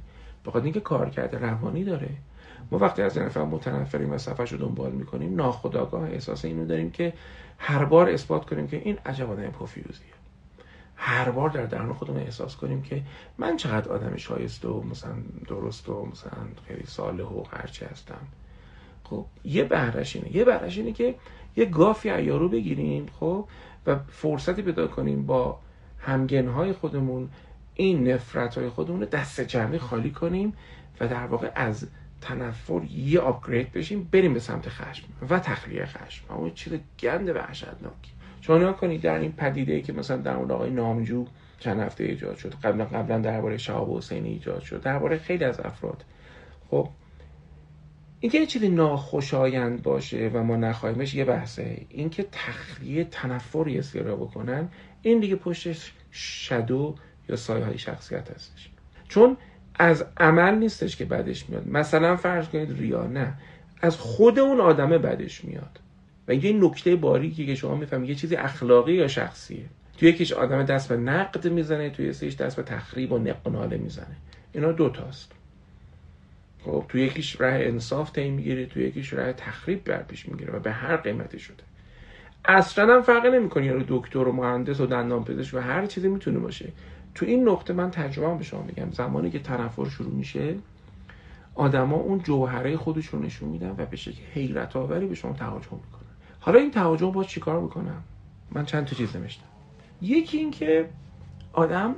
بخاطر 0.46 0.64
اینکه 0.64 0.80
کار 0.80 1.10
کرده 1.10 1.38
روانی 1.38 1.84
داره. 1.84 2.10
ما 2.72 2.78
وقتی 2.78 3.02
از 3.02 3.18
این 3.18 3.26
نفر 3.26 3.44
متنفریم 3.44 4.12
و 4.12 4.18
صفحه 4.18 4.46
رو 4.46 4.58
دنبال 4.58 4.92
می‌کنیم 4.92 5.36
ناخداگاه 5.36 6.04
احساس 6.04 6.46
اینو 6.46 6.66
داریم 6.66 6.92
که 6.92 7.14
هر 7.58 7.86
بار 7.86 8.10
اثبات 8.10 8.46
کنیم 8.46 8.68
که 8.68 8.78
این 8.78 8.98
عجب 9.06 9.32
آدم 9.32 9.48
پوفیوزیه. 9.48 10.06
هر 10.96 11.32
بار 11.32 11.50
در 11.50 11.66
درون 11.66 11.94
خودمون 11.94 12.22
احساس 12.22 12.56
کنیم 12.56 12.82
که 12.82 13.02
من 13.38 13.58
چقدر 13.58 13.92
آدم 13.92 14.16
شایسته 14.16 14.68
و 14.68 14.82
مثلا 14.82 15.16
درست 15.48 15.90
و 15.90 16.06
مثلا 16.06 16.32
خیلی 16.68 16.86
صالح 16.86 17.24
و 17.24 17.44
هرچی 17.52 17.86
هستم. 17.86 18.28
خب 19.04 19.26
یه 19.44 19.64
بهرش 19.64 20.16
اینه. 20.16 20.36
یه 20.36 20.44
بهرش 20.44 20.78
اینه 20.78 20.92
که 20.92 21.16
یه 21.56 21.66
گافی 21.66 22.10
ایارو 22.10 22.50
بگیریم 22.50 23.06
خب 23.20 23.48
و 23.88 24.00
فرصتی 24.10 24.62
پیدا 24.62 24.88
کنیم 24.88 25.26
با 25.26 25.60
همگنهای 26.00 26.74
خودمون 26.74 27.30
این 27.74 28.08
نفرت 28.08 28.58
های 28.58 28.70
خودمون 28.70 29.00
رو 29.00 29.06
دست 29.06 29.42
جمعی 29.42 29.78
خالی 29.78 30.12
کنیم 30.12 30.54
و 31.00 31.08
در 31.08 31.26
واقع 31.28 31.52
از 31.56 31.88
تنفر 32.26 32.82
یه 32.84 33.20
آپگرید 33.20 33.72
بشیم 33.72 34.10
بریم 34.12 34.34
به 34.34 34.40
سمت 34.40 34.70
خشم 34.70 35.08
و 35.30 35.40
تخلیه 35.40 35.86
خشم. 35.86 36.34
اون 36.34 36.54
چیز 36.54 36.74
گند 37.00 37.30
وحشتناکی 37.30 38.12
نگاه 38.50 38.78
کنید 38.78 39.02
در 39.02 39.20
این 39.20 39.32
پدیده 39.32 39.74
ای 39.74 39.82
که 39.82 39.94
مثلا 39.94 40.18
در 40.18 40.36
اون 40.36 40.52
آقای 40.52 40.70
نامجو 40.70 41.26
چند 41.60 41.80
هفته 41.80 42.04
ایجاد 42.04 42.38
شد. 42.38 42.54
قبلا 42.64 42.86
قبلا 42.86 43.20
درباره 43.20 43.58
شهاب 43.58 43.98
حسینی 43.98 44.30
ایجاد 44.30 44.62
شد. 44.62 44.82
درباره 44.82 45.18
خیلی 45.18 45.44
از 45.44 45.60
افراد. 45.60 46.06
خب 46.70 46.90
اینکه 48.20 48.40
یه 48.40 48.46
چیزی 48.46 48.70
ناخوشایند 48.70 49.84
باشه 49.84 50.32
و 50.34 50.44
ما 50.44 50.56
نخواهیمش 50.56 51.16
یه 51.16 51.26
بحثه. 51.26 51.86
اینکه 51.90 52.26
تخلیه 52.32 53.04
تنفر 53.04 53.68
یه 53.68 53.82
سیرا 53.82 54.16
بکنن 54.16 54.70
این 55.02 55.20
دیگه 55.20 55.36
پشتش 55.36 55.94
شدو 56.14 56.96
یا 57.30 57.36
سایه 57.36 57.66
های 57.66 57.78
شخصیت 57.78 58.32
هستش. 58.32 58.70
چون 59.08 59.38
از 59.80 60.06
عمل 60.18 60.56
نیستش 60.56 60.96
که 60.96 61.06
بدش 61.06 61.50
میاد. 61.50 61.68
مثلا 61.68 62.16
فرض 62.16 62.48
کنید 62.48 62.80
ریا 62.80 63.08
نه. 63.08 63.34
از 63.82 63.98
خود 63.98 64.40
اون 64.40 64.60
آدمه 64.60 64.98
بدش 64.98 65.46
میاد. 65.46 65.80
و 66.28 66.32
اینکه 66.32 66.48
این 66.48 66.64
نکته 66.64 66.96
باریکی 66.96 67.46
که 67.46 67.56
شما 67.56 67.76
می‌فهمید 67.76 68.10
یه 68.10 68.16
چیزی 68.16 68.36
اخلاقی 68.36 68.94
یا 68.94 69.08
شخصیه. 69.08 69.66
توی 69.98 70.10
یکیش 70.10 70.34
آدم 70.34 70.64
دست 70.64 70.90
به 70.90 70.98
نقد 70.98 71.48
می‌زنه 71.48 71.90
توی 71.90 72.14
سیش 72.14 72.36
دست 72.36 72.56
به 72.56 72.64
تخریب 72.64 73.12
و 73.12 73.18
نقناله 73.18 73.78
می‌زنه. 73.78 74.16
اینا 74.54 74.72
دو 74.72 74.90
تاست. 74.90 75.32
خب 76.66 76.86
توی 76.90 77.02
یکیش 77.02 77.42
راه 77.42 77.54
انصاف 77.54 78.10
تعیین 78.10 78.34
می‌گیره 78.34 78.66
توی 78.66 78.84
یکیش 78.84 79.14
راه 79.14 79.34
تخریب 79.34 79.84
بر 79.84 80.04
پیش 80.04 80.30
می‌گیره 80.30 80.54
و 80.54 80.60
به 80.60 80.72
هر 80.72 80.98
قیمتی 80.98 81.40
شده. 81.40 81.64
اصلا 82.46 82.96
هم 82.96 83.02
فرقی 83.02 83.30
نمی‌کنه. 83.30 83.66
یارو 83.66 83.84
دکتر 83.88 84.20
و 84.20 84.32
مهندس 84.32 84.80
و 84.80 84.86
دندان 84.86 85.24
پزشک 85.24 85.54
و 85.54 85.60
هر 85.60 85.86
چیزی 85.86 86.08
می‌تونه 86.08 86.40
باشه. 86.40 86.70
تو 87.16 87.26
این 87.26 87.50
نقطه 87.50 87.74
من 87.74 87.92
تجربه 87.92 88.38
به 88.38 88.44
شما 88.44 88.62
میگم. 88.62 88.92
زمانی 88.92 89.30
که 89.30 89.40
تنفر 89.40 89.90
شروع 89.90 90.14
میشه 90.14 90.56
آدما 91.56 91.96
اون 91.96 92.20
جوهره 92.20 92.78
خودشون 92.78 93.26
نشون 93.26 93.50
میدن 93.50 93.76
و 93.78 93.86
به 93.86 93.98
شکل 93.98 94.22
حیرت 94.34 94.76
آوری 94.76 95.06
به 95.06 95.16
شما 95.16 95.34
تهاجم 95.34 95.60
می‌کنن. 95.60 96.10
حالا 96.40 96.60
این 96.60 96.72
تهاجم 96.72 97.12
با 97.12 97.24
چیکار 97.24 97.60
می‌کنم 97.62 98.04
من 98.52 98.66
چند 98.66 98.86
تا 98.86 98.96
چیز 98.96 99.16
نوشتم. 99.16 99.46
یکی 100.02 100.38
این 100.38 100.52
که 100.52 100.90
آدم 101.54 101.96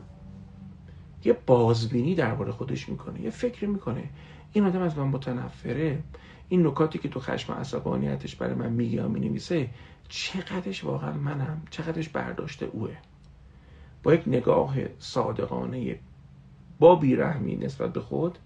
یه 1.25 1.37
بازبینی 1.45 2.15
درباره 2.15 2.51
خودش 2.51 2.89
می‌کنه 2.89 3.21
یه 3.21 3.29
فکر 3.29 3.67
می‌کنه. 3.67 4.03
این 4.53 4.65
آدم 4.65 4.81
از 4.81 4.97
من 4.97 5.07
متنفره. 5.07 5.99
این 6.49 6.67
نکاتی 6.67 6.99
که 6.99 7.09
تو 7.09 7.19
خشم 7.19 7.53
عصبانیتش 7.53 8.35
برای 8.35 8.55
من 8.55 8.71
میگه 8.71 9.07
می 9.07 9.19
نویسه 9.19 9.69
چقدرش 10.09 10.83
واقعا 10.83 11.13
منم 11.13 11.61
چقدرش 11.69 12.09
برداشته 12.09 12.65
اوه. 12.65 12.89
با 14.03 14.13
یک 14.13 14.23
نگاه 14.27 14.75
صادقانه 14.99 15.99
با 16.79 16.95
بیرحمی 16.95 17.55
نسبت 17.55 17.93
به 17.93 17.99
خود 17.99 18.37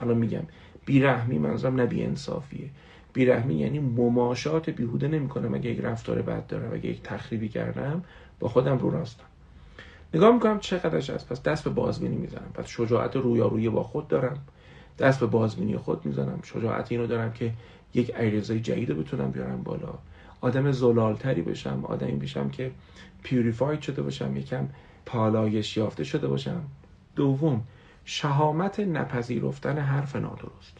الان 0.00 0.16
میگم 0.18 0.42
بیرحمی 0.86 1.38
منظورم 1.38 1.76
نه 1.76 1.86
بیانصافیه. 1.86 2.70
بیرحمی 3.12 3.54
یعنی 3.54 3.78
مماشات 3.78 4.70
بیهوده 4.70 5.08
نمی‌کنم. 5.08 5.54
اگه 5.54 5.70
یک 5.70 5.80
رفتار 5.80 6.22
بد 6.22 6.46
دارم 6.46 6.74
اگه 6.74 6.86
یک 6.86 7.02
تخریبی 7.02 7.48
کردم 7.48 8.04
با 8.40 8.48
خودم 8.48 8.78
رو 8.78 8.90
راستم. 8.90 9.24
نگاه 10.14 10.34
می‌کنم 10.34 10.60
چقدرش 10.60 11.10
هست. 11.10 11.28
پس 11.28 11.42
دست 11.42 11.64
به 11.64 11.70
بازبینی 11.70 12.16
می‌زنم. 12.16 12.50
پس 12.54 12.66
شجاعت 12.66 13.16
رویارویی 13.16 13.68
با 13.68 13.82
خود 13.82 14.08
دارم. 14.08 14.38
دست 14.98 15.20
به 15.20 15.26
بازبینی 15.26 15.76
خود 15.76 16.06
می‌زنم. 16.06 16.40
شجاعت 16.42 16.92
اینو 16.92 17.06
دارم 17.06 17.32
که 17.32 17.52
یک 17.94 18.16
ایرزای 18.20 18.60
جدید 18.60 18.88
بتونم 18.88 19.30
بیارم 19.30 19.62
بالا. 19.62 19.94
آدم 20.40 20.72
زلالتری 20.72 21.42
بشم. 21.42 21.84
آدمی 21.84 22.16
بشم 22.16 22.50
که 22.50 22.70
پیوریفاید 23.22 23.80
شده 23.80 24.02
باشم. 24.02 24.36
یکم 24.36 24.68
پالایش 25.08 25.76
یافته 25.76 26.04
شده 26.04 26.28
باشم. 26.28 26.62
دوم 27.16 27.64
شهامت 28.04 28.80
نپذیرفتن 28.80 29.78
حرف 29.78 30.16
نادرست. 30.16 30.76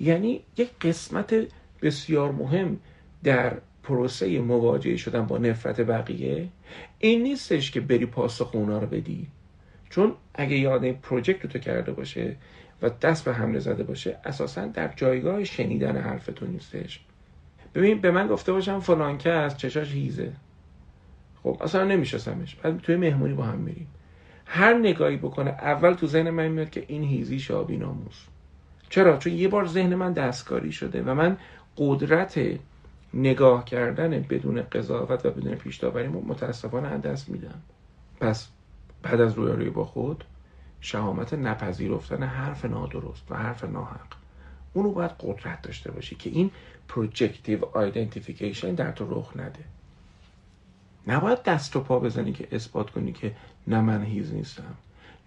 یعنی 0.00 0.40
یک 0.56 0.70
قسمت 0.80 1.34
بسیار 1.82 2.32
مهم 2.32 2.78
در 3.24 3.56
پروسه 3.82 4.40
مواجهه 4.40 4.96
شدن 4.96 5.26
با 5.26 5.38
نفرت 5.38 5.80
بقیه. 5.80 6.48
این 6.98 7.22
نیستش 7.22 7.70
که 7.70 7.80
بری 7.80 8.06
پاسخ 8.06 8.54
اونا 8.54 8.78
رو 8.78 8.86
بدی. 8.86 9.26
چون 9.90 10.12
اگه 10.34 10.58
یاد 10.58 10.90
پروژکت 10.90 11.42
رو 11.42 11.50
تو 11.50 11.58
کرده 11.58 11.92
باشه 11.92 12.36
و 12.82 12.90
دست 12.90 13.24
به 13.24 13.32
حمله 13.32 13.58
زده 13.58 13.82
باشه 13.82 14.18
اساسا 14.24 14.66
در 14.66 14.92
جایگاه 14.96 15.44
شنیدن 15.44 15.96
حرف 15.96 16.26
تو 16.26 16.46
نیستش. 16.46 17.00
ببین 17.74 18.00
به 18.00 18.10
من 18.10 18.26
گفته 18.26 18.52
باشم 18.52 18.80
فلان 18.80 19.20
از 19.26 19.58
چشاش 19.58 19.92
هیزه. 19.92 20.32
خب 21.42 21.58
اصلا 21.60 21.84
نمیشناسمش. 21.84 22.54
بعد 22.54 22.78
توی 22.78 22.96
مهمونی 22.96 23.34
با 23.34 23.42
هم 23.44 23.58
میریم. 23.58 23.86
هر 24.46 24.74
نگاهی 24.74 25.16
بکنه 25.16 25.50
اول 25.50 25.94
تو 25.94 26.06
ذهن 26.06 26.30
من 26.30 26.48
میاد 26.48 26.70
که 26.70 26.84
این 26.88 27.02
هیزی 27.02 27.38
شابی 27.38 27.76
ناموس. 27.76 28.24
چرا؟ 28.88 29.16
چون 29.16 29.32
یه 29.32 29.48
بار 29.48 29.66
ذهن 29.66 29.94
من 29.94 30.12
دستکاری 30.12 30.72
شده 30.72 31.02
و 31.02 31.14
من 31.14 31.36
قدرت 31.76 32.40
نگاه 33.14 33.64
کردن 33.64 34.10
بدون 34.10 34.62
قضاوت 34.62 35.26
و 35.26 35.30
بدون 35.30 35.54
پیشداوری 35.54 36.08
متاسفانه 36.08 36.88
از 36.88 37.02
دست 37.02 37.28
میدم. 37.28 37.62
پس 38.20 38.48
بعد 39.02 39.20
از 39.20 39.34
رویارویی 39.34 39.70
با 39.70 39.84
خود 39.84 40.24
شهامت 40.80 41.34
نپذیرفتن 41.34 42.22
حرف 42.22 42.64
نادرست 42.64 43.30
و 43.30 43.34
حرف 43.34 43.64
ناحق. 43.64 44.06
اونو 44.72 44.92
باید 44.92 45.10
قدرت 45.20 45.62
داشته 45.62 45.90
باشی 45.90 46.14
که 46.14 46.30
این 46.30 46.50
projective 46.88 47.64
identification 47.64 48.74
در 48.74 48.92
تو 48.92 49.06
رخ 49.10 49.36
نده. 49.36 49.64
نباید 51.06 51.42
دست 51.42 51.76
و 51.76 51.80
پا 51.80 51.98
بزنی 51.98 52.32
که 52.32 52.48
اثبات 52.52 52.90
کنی 52.90 53.12
که 53.12 53.32
نه 53.66 53.80
من 53.80 54.04
هیز 54.04 54.32
نیستم. 54.32 54.74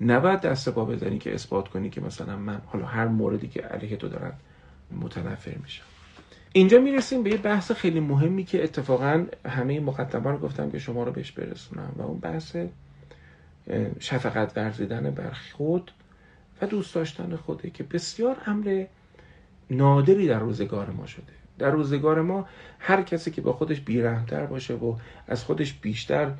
نباید 0.01 0.41
دست 0.41 0.69
پا 0.69 0.85
بزنی 0.85 1.19
که 1.19 1.33
اثبات 1.33 1.67
کنی 1.67 1.89
که 1.89 2.01
مثلا 2.01 2.37
من 2.37 2.61
حالا 2.65 2.85
هر 2.85 3.07
موردی 3.07 3.47
که 3.47 3.61
علیه 3.61 3.97
تو 3.97 4.07
دارن 4.07 4.33
متنفر 5.01 5.55
میشم. 5.63 5.83
اینجا 6.53 6.79
می‌رسیم 6.79 7.23
به 7.23 7.29
یه 7.29 7.37
بحث 7.37 7.71
خیلی 7.71 7.99
مهمی 7.99 8.43
که 8.43 8.63
اتفاقا 8.63 9.25
همه 9.45 9.79
مقدمه 9.79 10.31
رو 10.31 10.37
گفتم 10.37 10.71
که 10.71 10.79
شما 10.79 11.03
رو 11.03 11.11
بهش 11.11 11.31
برسونم 11.31 11.93
و 11.97 12.01
اون 12.01 12.19
بحث 12.19 12.55
شفقت 13.99 14.57
ورزیدن 14.57 15.11
بر 15.11 15.31
خود 15.53 15.91
و 16.61 16.67
دوست 16.67 16.95
داشتن 16.95 17.35
خوده 17.35 17.69
که 17.69 17.83
بسیار 17.83 18.37
امر 18.45 18.85
نادری 19.69 20.27
در 20.27 20.39
روزگار 20.39 20.89
ما 20.89 21.05
شده. 21.05 21.33
در 21.59 21.69
روزگار 21.69 22.21
ما 22.21 22.45
هر 22.79 23.01
کسی 23.01 23.31
که 23.31 23.41
با 23.41 23.53
خودش 23.53 23.79
بیرحمتر 23.81 24.45
باشه 24.45 24.73
و 24.73 24.95
از 25.27 25.43
خودش 25.43 25.73
بیشتر 25.73 26.31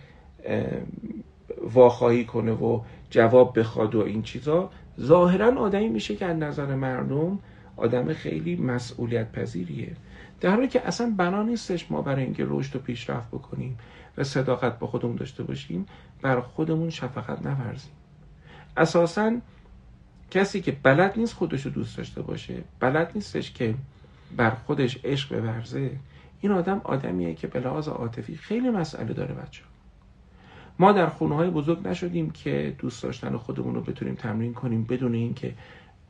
واخواهی 1.73 2.25
کنه 2.25 2.51
و 2.51 2.81
جواب 3.09 3.59
بخواد 3.59 3.95
و 3.95 4.01
این 4.01 4.21
چیزا 4.21 4.69
ظاهرا 4.99 5.59
آدمی 5.59 5.89
میشه 5.89 6.15
که 6.15 6.25
از 6.25 6.37
نظر 6.37 6.75
مردم 6.75 7.39
آدم 7.77 8.13
خیلی 8.13 8.55
مسئولیت 8.55 9.31
پذیریه 9.31 9.95
در 10.41 10.49
حالی 10.49 10.67
که 10.67 10.87
اصلا 10.87 11.13
بنا 11.17 11.43
نیستش 11.43 11.91
ما 11.91 12.01
برای 12.01 12.23
اینکه 12.23 12.45
رشد 12.47 12.75
و 12.75 12.79
پیشرفت 12.79 13.27
بکنیم 13.27 13.77
و 14.17 14.23
صداقت 14.23 14.79
با 14.79 14.87
خودمون 14.87 15.15
داشته 15.15 15.43
باشیم 15.43 15.85
بر 16.21 16.39
خودمون 16.39 16.89
شفقت 16.89 17.45
نورزیم. 17.45 17.91
اساسا 18.77 19.37
کسی 20.31 20.61
که 20.61 20.71
بلد 20.83 21.13
نیست 21.17 21.33
خودش 21.33 21.61
رو 21.61 21.71
دوست 21.71 21.97
داشته 21.97 22.21
باشه 22.21 22.63
بلد 22.79 23.11
نیستش 23.15 23.51
که 23.51 23.75
بر 24.37 24.49
خودش 24.49 24.99
عشق 25.05 25.39
بورزه 25.39 25.91
این 26.41 26.51
آدم 26.51 26.81
آدمیه 26.83 27.33
که 27.33 27.47
به 27.47 27.59
لحاظ 27.59 27.87
عاطفی 27.87 28.35
خیلی 28.35 28.69
مسئله 28.69 29.13
داره 29.13 29.33
بچه. 29.33 29.63
ما 30.79 30.91
در 30.91 31.07
خونه 31.07 31.35
های 31.35 31.49
بزرگ 31.49 31.87
نشدیم 31.87 32.29
که 32.29 32.75
دوست 32.79 33.03
داشتن 33.03 33.37
خودمون 33.37 33.75
رو 33.75 33.81
بتونیم 33.81 34.15
تمرین 34.15 34.53
کنیم 34.53 34.83
بدون 34.83 35.13
اینکه 35.13 35.53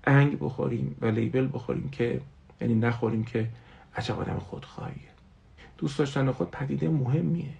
انگ 0.04 0.40
بخوریم 0.40 0.96
و 1.02 1.06
لیبل 1.06 1.50
بخوریم 1.54 1.90
که 1.90 2.22
یعنی 2.62 2.76
نخوریم 2.76 3.24
که 3.24 3.48
عجب 3.96 4.20
آدم 4.20 4.38
خودخواهیه. 4.40 5.10
دوست 5.78 6.00
داشتن 6.00 6.32
خود 6.32 6.52
پدیده 6.52 6.90
مهمیه. 6.90 7.54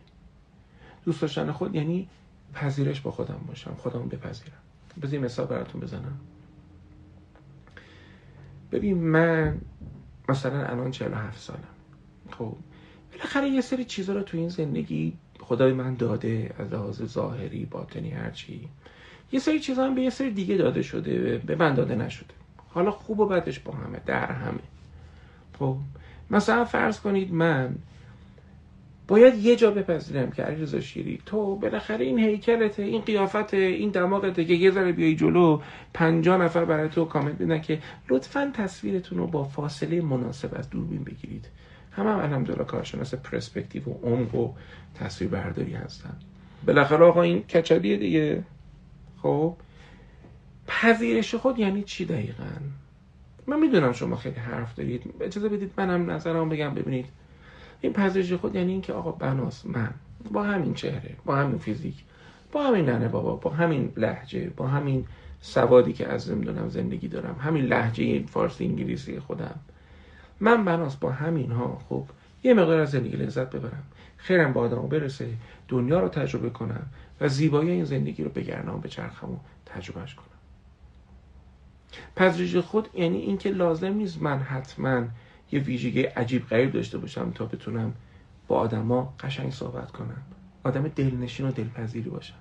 دوست 1.06 1.22
داشتن 1.22 1.52
خود 1.52 1.76
یعنی 1.76 2.08
پذیرش 2.54 3.02
با 3.02 3.12
خودم 3.12 3.40
باشم 3.48 3.74
خودم 3.78 4.08
بپذیرم. 4.08 4.58
بذاری 5.02 5.18
مثال 5.18 5.46
براتون 5.46 5.82
بزنم. 5.82 6.20
ببین 8.72 8.98
من 8.98 9.58
مثلا 10.30 10.66
الان 10.66 10.92
47 10.92 11.40
سالم. 11.40 11.60
خب 12.32 12.56
بالاخره 13.12 13.50
یه 13.50 13.62
سری 13.62 13.86
چیزا 13.86 14.14
رو 14.14 14.22
تو 14.22 14.38
این 14.38 14.50
زندگی 14.50 15.14
خدای 15.40 15.74
من 15.74 15.96
داده 15.96 16.54
از 16.60 16.74
لحاظ 16.74 17.04
ظاهری 17.04 17.66
باطنی 17.66 18.10
هرچی 18.10 18.70
یه 19.32 19.40
سری 19.40 19.60
چیزا 19.60 19.86
هم 19.86 19.96
به 19.96 20.02
یه 20.02 20.10
سری 20.10 20.32
دیگه 20.32 20.58
داده 20.58 20.82
شده 20.82 21.38
به 21.38 21.56
من 21.56 21.74
داده 21.74 21.96
نشده. 21.96 22.34
حالا 22.74 22.92
خوب 22.92 23.20
و 23.20 23.26
بدش 23.26 23.60
با 23.60 23.74
همه 23.74 24.02
در 24.06 24.32
همه. 24.32 24.60
خب 25.60 25.78
مثلا 26.32 26.66
فرض 26.66 27.00
کنید 27.00 27.34
من 27.34 27.76
باید 29.08 29.36
یه 29.36 29.56
جا 29.56 29.72
بپذیرم 29.72 30.32
که 30.32 30.44
علیرضا 30.44 30.80
شیری 30.80 31.22
تو 31.26 31.56
بالاخره 31.56 32.06
این 32.06 32.20
هیکلته 32.20 32.84
این 32.84 33.02
قیافت 33.02 33.54
این 33.54 33.90
دماغته 33.90 34.46
که 34.46 34.54
یه 34.54 34.72
ذره 34.72 34.92
بیای 34.92 35.16
جلو 35.16 35.62
پنجا 35.94 36.38
نفر 36.38 36.66
برای 36.66 36.90
تو 36.90 37.06
کامنت 37.06 37.42
بدن 37.42 37.62
که 37.62 37.80
لطفا 38.10 38.52
تصویرتون 38.54 39.18
رو 39.18 39.28
با 39.28 39.44
فاصله 39.44 40.02
مناسب 40.02 40.50
از 40.60 40.70
دوربین 40.70 41.04
بگیرید. 41.04 41.46
هم 41.92 42.08
هم 42.08 42.20
الحمدلله 42.20 42.64
کارشناس 42.64 43.14
پرسپکتیو 43.14 43.84
و 43.84 43.94
عمق 44.04 44.36
و 44.36 44.54
تصویر 44.96 45.30
برداری 45.30 45.74
هستن. 45.74 46.16
بالاخره 46.66 47.06
آقا 47.06 47.22
این 47.22 47.42
کچلیه 47.42 47.98
دیگه. 47.98 48.44
خب؟ 49.22 49.56
پذیرش 50.68 51.36
خود 51.36 51.60
یعنی 51.60 51.84
چی 51.84 52.06
دقیقا؟ 52.06 52.44
من 53.48 53.60
می‌دونم 53.60 53.92
شما 53.92 54.16
خیلی 54.16 54.36
حرف 54.36 54.76
دارید. 54.76 55.14
اجازه 55.22 55.50
بدید 55.50 55.72
منم 55.78 56.12
نظرم 56.12 56.50
بگم 56.50 56.74
ببینید. 56.74 57.06
این 57.86 57.94
پذیرش 57.94 58.34
خود 58.34 58.56
یعنی 58.56 58.72
اینکه 58.72 58.94
آقا 58.94 59.12
بناس 59.12 59.66
من 59.66 59.94
با 60.32 60.44
همین 60.44 60.74
چهره 60.74 61.16
با 61.26 61.36
همین 61.36 61.58
فیزیک 61.58 62.04
با 62.52 62.64
همین 62.64 62.90
ننه 62.90 63.08
بابا 63.08 63.36
با 63.36 63.50
همین 63.50 63.94
لحجه 63.98 64.50
با 64.58 64.68
همین 64.68 65.06
سوادی 65.42 65.94
که 65.94 66.08
از 66.08 66.32
نمی‌دونم 66.32 66.70
زندگی 66.70 67.08
دارم 67.08 67.36
همین 67.42 67.66
لحجه 67.66 68.26
فارسی 68.26 68.66
انگلیسی 68.66 69.20
خودم. 69.20 69.60
من 70.40 70.66
بناس 70.66 70.96
با 70.96 71.12
همین 71.12 71.52
ها 71.52 71.82
خب 71.90 72.04
یه 72.44 72.54
مقدار 72.54 72.80
از 72.80 72.92
زندگی 72.92 73.18
لذت 73.18 73.50
ببرم. 73.50 73.84
خیرم 74.18 74.54
با 74.54 74.62
آدم 74.62 74.88
برسه 74.88 75.30
دنیا 75.68 76.00
رو 76.00 76.10
تجربه 76.10 76.50
کنم 76.50 76.86
و 77.22 77.28
زیبایی 77.28 77.70
این 77.70 77.86
زندگی 77.86 78.24
رو 78.24 78.30
بگردم 78.30 78.80
به 78.80 78.90
چرخم 78.90 79.32
و 79.32 79.38
تجربهش 79.66 80.16
کنم. 80.16 80.26
پذیرش 82.16 82.56
خود 82.56 82.90
یعنی 82.94 83.18
اینکه 83.18 83.50
لازم 83.50 83.94
نیست 83.94 84.22
من 84.22 84.40
حتما 84.40 85.04
یه 85.52 85.60
ویژگی 85.60 86.02
عجیب 86.02 86.48
غریب 86.48 86.72
داشته 86.72 86.98
باشم 86.98 87.32
تا 87.32 87.46
بتونم 87.46 87.94
با 88.48 88.60
آدما 88.60 89.14
قشنگ 89.20 89.52
صحبت 89.52 89.92
کنم. 89.92 90.22
آدم 90.64 90.88
دلنشین 90.88 91.48
و 91.48 91.52
دلپذیری 91.52 92.10
باشم. 92.10 92.36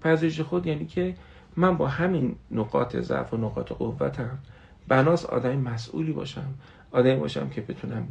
پذیرش 0.00 0.40
خود 0.40 0.66
یعنی 0.66 0.86
که 0.86 1.14
من 1.56 1.76
با 1.76 1.88
همین 1.88 2.36
نقاط 2.50 2.96
ضعف 2.96 3.34
و 3.34 3.36
نقاط 3.36 3.72
قوتم 3.72 4.38
بناس 4.88 5.24
آدم 5.24 5.56
مسئولی 5.56 6.12
باشم. 6.12 6.54
آدمی 6.90 7.16
باشم 7.16 7.48
که 7.48 7.60
بتونم 7.60 8.08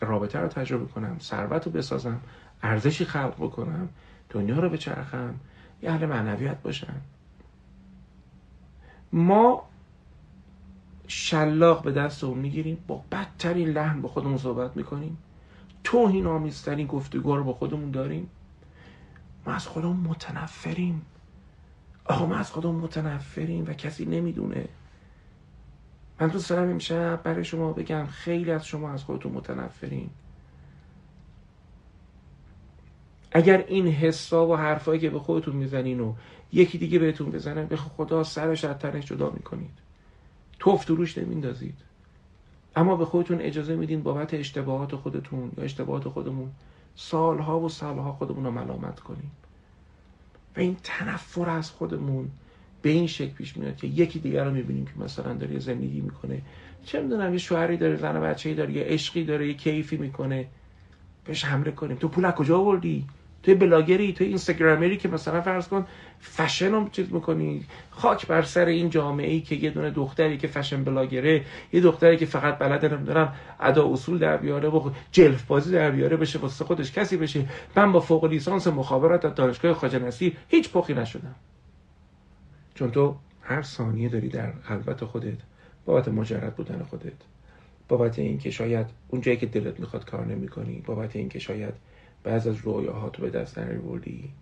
رابطه 0.00 0.38
رو 0.38 0.48
تجربه 0.48 0.86
کنم 0.86 1.16
ثروت 1.20 1.66
رو 1.66 1.72
بسازم 1.72 2.20
ارزشی 2.62 3.04
خلق 3.04 3.34
بکنم 3.34 3.88
دنیا 4.30 4.58
رو 4.58 4.68
بچرخم 4.68 5.34
یه 5.82 5.90
اهل 5.90 6.06
معنویت 6.06 6.62
باشم. 6.62 7.00
ما 9.12 9.62
شلاق 11.06 11.82
به 11.82 11.92
دستمون 11.92 12.38
می‌گیریم 12.38 12.84
با 12.86 13.04
بدترین 13.12 13.68
لحن 13.68 14.02
با 14.02 14.08
خودمون 14.08 14.38
صحبت 14.38 14.76
می‌کنیم. 14.76 15.18
توهین 15.84 16.26
آمیزترین 16.26 16.86
گفتگو 16.86 17.36
رو 17.36 17.44
با 17.44 17.52
خودمون 17.52 17.90
داریم. 17.90 18.30
ما 19.46 19.52
از 19.52 19.66
خودمون 19.66 19.96
متنفریم. 19.96 21.02
آقا 22.04 22.26
ما 22.26 22.36
از 22.36 22.50
خودمون 22.50 22.74
متنفریم 22.74 23.64
و 23.66 23.72
کسی 23.72 24.04
نمی‌دونه. 24.04 24.68
من 26.20 26.28
دوست 26.28 26.50
دارم 26.50 26.70
امشب 26.70 27.22
برای 27.22 27.44
شما 27.44 27.72
بگم 27.72 28.06
خیلی 28.06 28.50
از 28.50 28.66
شما 28.66 28.92
از 28.92 29.04
خودتون 29.04 29.32
متنفرین. 29.32 30.10
اگر 33.32 33.64
این 33.68 33.86
حسا 33.88 34.46
و 34.46 34.56
حرفایی 34.56 35.00
که 35.00 35.10
به 35.10 35.18
خودتون 35.18 35.56
می‌زنین 35.56 36.00
و 36.00 36.14
یکی 36.52 36.78
دیگه 36.78 36.98
بهتون 36.98 37.30
بزنن 37.30 37.66
به 37.66 37.76
خدا 37.76 38.24
سرش 38.24 38.64
از 38.64 38.78
تنش 38.78 39.06
جدا 39.06 39.30
می‌کنید. 39.30 39.78
توف 40.64 40.86
روش 40.86 41.18
نمیندازید. 41.18 41.74
اما 42.76 42.96
به 42.96 43.04
خودتون 43.04 43.40
اجازه 43.40 43.76
میدین 43.76 44.02
بابت 44.02 44.34
اشتباهات 44.34 44.96
خودتون 44.96 45.52
یا 45.58 45.64
اشتباهات 45.64 46.08
خودمون 46.08 46.50
سالها 46.96 47.60
و 47.60 47.68
سالها 47.68 48.12
خودمون 48.12 48.44
رو 48.44 48.50
ملامت 48.50 49.00
کنیم. 49.00 49.30
و 50.56 50.60
این 50.60 50.76
تنفر 50.82 51.50
از 51.50 51.70
خودمون 51.70 52.30
به 52.82 52.90
این 52.90 53.06
شکل 53.06 53.32
پیش 53.32 53.56
میاد 53.56 53.76
که 53.76 53.86
یکی 53.86 54.18
دیگر 54.18 54.44
رو 54.44 54.50
می‌بینیم 54.50 54.84
که 54.84 54.92
مثلا 54.98 55.34
داره 55.34 55.58
زندگی 55.58 56.00
می‌کنه. 56.00 56.42
چه 56.84 57.02
می‌دونم 57.02 57.32
یه 57.32 57.38
شوهری 57.38 57.76
داره 57.76 57.96
زن 57.96 58.16
و 58.16 58.20
بچه‌ای 58.20 58.54
داره 58.54 58.72
یه 58.72 58.84
عشقی 58.84 59.24
داره 59.24 59.48
یه 59.48 59.54
کیفی 59.54 59.96
می‌کنه. 59.96 60.46
بهش 61.24 61.44
حمله 61.44 61.70
کنیم. 61.70 61.96
تو 61.96 62.08
پول 62.08 62.30
کجا 62.30 62.58
آوردی؟ 62.58 63.06
توی 63.44 63.54
بلاگری 63.54 64.12
توی 64.12 64.26
اینستاگرامری 64.26 64.96
که 64.96 65.08
مثلا 65.08 65.40
فرض 65.40 65.68
کن 65.68 65.86
فشن 66.20 66.72
رو 66.72 66.88
چیز 66.88 67.12
می‌کنی 67.12 67.64
خاک 67.90 68.26
بر 68.26 68.42
سر 68.42 68.66
این 68.66 68.90
جامعه 68.90 69.30
ای 69.30 69.40
که 69.40 69.54
یه 69.54 69.70
دونه 69.70 69.90
دختری 69.90 70.38
که 70.38 70.46
فشن 70.46 70.84
بلاگره 70.84 71.44
یه 71.72 71.80
دختری 71.80 72.16
که 72.16 72.26
فقط 72.26 72.58
بلد 72.58 72.84
نمی‌دونم 72.84 73.34
ادا 73.60 73.92
اصول 73.92 74.18
در 74.18 74.36
بیاره 74.36 74.68
و 74.68 74.90
جلف 75.12 75.42
بازی 75.42 75.72
در 75.72 75.90
بیاره 75.90 76.16
بشه 76.16 76.38
واسه 76.38 76.64
خودش 76.64 76.92
کسی 76.92 77.16
بشه. 77.16 77.46
من 77.76 77.92
با 77.92 78.00
فوق 78.00 78.24
لیسانس 78.24 78.66
مخابرات 78.66 79.24
از 79.24 79.34
دانشگاه 79.34 79.74
خواجه 79.74 79.98
نصیر 79.98 80.36
هیچ 80.48 80.72
پخی 80.72 80.94
نشدم. 80.94 81.34
چون 82.74 82.90
تو 82.90 83.16
هر 83.42 83.62
ثانیه 83.62 84.08
داری 84.08 84.28
در 84.28 84.52
خلوت 84.62 85.04
خودت 85.04 85.38
بابت 85.84 86.08
مجرد 86.08 86.56
بودن 86.56 86.82
خودت 86.82 87.12
بابت 87.88 88.18
اینکه 88.18 88.50
شاید 88.50 88.86
اون 89.08 89.20
جایی 89.20 89.36
که 89.36 89.46
دلت 89.46 89.80
می‌خواد 89.80 90.04
کار 90.04 90.26
نمی‌کنی 90.26 90.82
بابت 90.86 91.16
اینکه 91.16 91.38
شاید 91.38 91.74
بعض 92.24 92.46
از 92.46 92.56
رویاهاتو 92.56 93.22
به 93.22 93.30
دست 93.30 93.58
نیاوردی؟ 93.58 94.32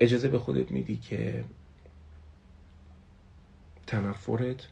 اجازه 0.00 0.28
به 0.28 0.38
خودت 0.38 0.70
میدی 0.70 0.96
که 0.96 1.44
تنفرت 3.86 4.66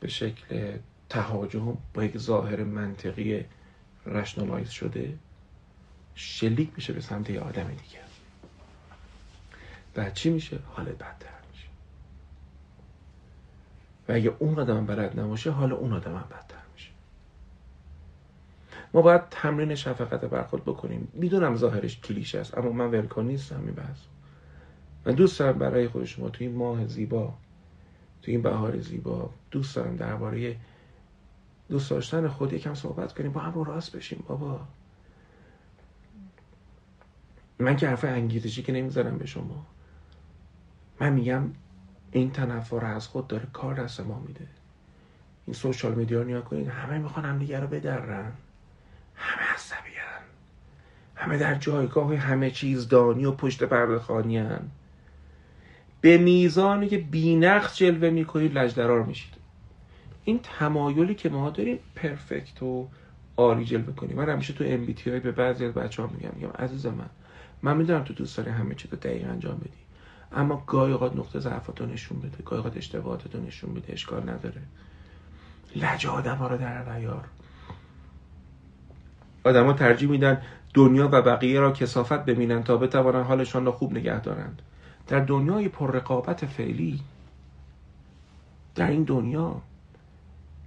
به 0.00 0.08
شکل 0.08 0.78
تهاجم 1.08 1.76
با 1.94 2.04
یک 2.04 2.18
ظاهر 2.18 2.64
منطقی 2.64 3.44
رشنالایز 4.06 4.68
شده؟ 4.68 5.18
شلیک 6.14 6.70
میشه 6.76 6.92
به 6.92 7.00
سمت 7.00 7.30
یه 7.30 7.40
آدم 7.40 7.68
دیگه. 7.68 8.00
بعد 9.94 10.14
چی 10.14 10.30
میشه؟ 10.30 10.58
حال 10.72 10.84
بدتر 10.84 11.40
میشه. 11.52 11.68
و 14.08 14.12
اگه 14.12 14.36
اون 14.38 14.58
آدم 14.58 14.86
بلد 14.86 15.20
نباشه 15.20 15.50
حال 15.50 15.72
اون 15.72 15.92
آدم 15.92 16.24
بدتر 16.30 16.64
ما 18.94 19.02
باید 19.02 19.28
تمرین 19.30 19.74
شفقت 19.74 20.24
بر 20.24 20.42
خود 20.42 20.64
بکنیم. 20.64 21.08
می‌دونم 21.12 21.56
ظاهرش 21.56 22.00
کلیش 22.00 22.34
است 22.34 22.58
اما 22.58 22.72
من 22.72 22.90
ولکن 22.90 23.24
نیستم 23.24 23.62
این 23.66 23.74
بحث. 23.74 23.98
من 25.06 25.12
دوست 25.12 25.38
دارم 25.38 25.58
برای 25.58 25.88
خود 25.88 26.04
شما 26.04 26.28
تو 26.28 26.44
این 26.44 26.56
ماه 26.56 26.86
زیبا 26.86 27.34
تو 28.22 28.30
این 28.30 28.42
بهار 28.42 28.78
زیبا 28.78 29.30
دوست 29.50 29.76
دارم 29.76 29.96
درباره 29.96 30.56
دوست 31.68 31.90
داشتن 31.90 32.28
خود 32.28 32.52
یکم 32.52 32.74
صحبت 32.74 33.14
کنیم 33.14 33.32
با 33.32 33.40
هم 33.40 33.52
رو 33.52 33.64
راست 33.64 33.96
بشیم 33.96 34.24
بابا. 34.28 34.60
من 37.58 37.76
که 37.76 37.88
حرف 37.88 38.04
انگیزشی 38.04 38.62
که 38.62 38.72
نمی‌ذارم 38.72 39.18
به 39.18 39.26
شما. 39.26 39.66
من 41.00 41.12
میگم 41.12 41.50
این 42.12 42.30
تنفر 42.30 42.84
از 42.84 43.08
خود 43.08 43.26
داره 43.26 43.46
کار 43.52 43.74
دست 43.74 44.00
ما 44.00 44.18
میده. 44.18 44.46
این 45.46 45.54
سوشال 45.54 45.94
میدیا 45.94 46.22
رو 46.22 46.26
نیا 46.26 46.40
کنید 46.40 46.68
همه 46.68 46.98
می‌خوان 46.98 47.24
هم 47.24 47.38
دیگه 47.38 47.60
رو 47.60 47.66
بدرن. 47.66 48.32
همه 49.16 49.52
عصبیان 49.54 50.22
همه 51.14 51.38
در 51.38 51.54
جایگاه 51.54 52.16
همه 52.16 52.50
چیز 52.50 52.88
دانی 52.88 53.24
و 53.24 53.32
پشت 53.32 53.62
پرده 53.62 53.98
خانیان 53.98 54.70
به 56.00 56.18
میزانی 56.18 56.88
که 56.88 56.98
بینقص 56.98 57.76
جلوه 57.76 58.10
می‌کنید 58.10 58.58
لجدرار 58.58 59.02
میشید. 59.02 59.34
این 60.24 60.40
تمایلی 60.42 61.14
که 61.14 61.28
ما 61.28 61.50
داریم 61.50 61.78
پرفکت 61.94 62.62
و 62.62 62.88
عالی 63.36 63.64
جلوه 63.64 63.94
کنیم 63.94 64.16
من 64.16 64.28
همیشه 64.28 64.52
تو 64.52 64.64
ام 64.66 64.86
به 65.04 65.32
بعضی 65.32 65.64
از 65.64 65.74
بچه 65.74 66.02
ها 66.02 66.08
میگم 66.08 66.30
میگم 66.34 66.50
عزیز 66.50 66.86
من 66.86 67.10
من 67.62 67.76
می‌دونم 67.76 68.04
تو 68.04 68.14
دوست 68.14 68.36
داری 68.36 68.50
همه 68.50 68.74
چی 68.74 68.88
رو 68.88 68.98
دقیق 68.98 69.28
انجام 69.28 69.56
بدی. 69.56 69.70
اما 70.32 70.64
گاهی 70.66 70.92
اوقات 70.92 71.16
نقطه 71.16 71.40
ضعفات 71.40 71.80
رو 71.80 71.86
نشون 71.86 72.20
بده 72.20 72.42
گاهی 72.44 72.56
اوقات 72.56 72.76
اشتباهات 72.76 73.34
رو 73.34 73.46
نشون 73.46 73.74
بده 73.74 73.92
اشکال 73.92 74.30
نداره. 74.30 74.62
لج 75.76 76.06
آدم 76.06 76.36
ها 76.36 76.48
رو 76.48 76.56
در 76.56 76.92
نیار 76.92 77.24
آدما 79.44 79.72
ترجیح 79.72 80.10
میدن 80.10 80.42
دنیا 80.74 81.08
و 81.12 81.22
بقیه 81.22 81.60
را 81.60 81.72
کسافت 81.72 82.24
ببینن 82.24 82.62
تا 82.62 82.76
بتوانن 82.76 83.22
حالشان 83.22 83.64
را 83.64 83.72
خوب 83.72 83.92
نگه 83.92 84.20
دارند. 84.20 84.62
در 85.06 85.20
دنیای 85.20 85.68
پر 85.68 85.92
رقابت 85.92 86.46
فعلی 86.46 87.00
در 88.74 88.90
این 88.90 89.02
دنیا 89.02 89.62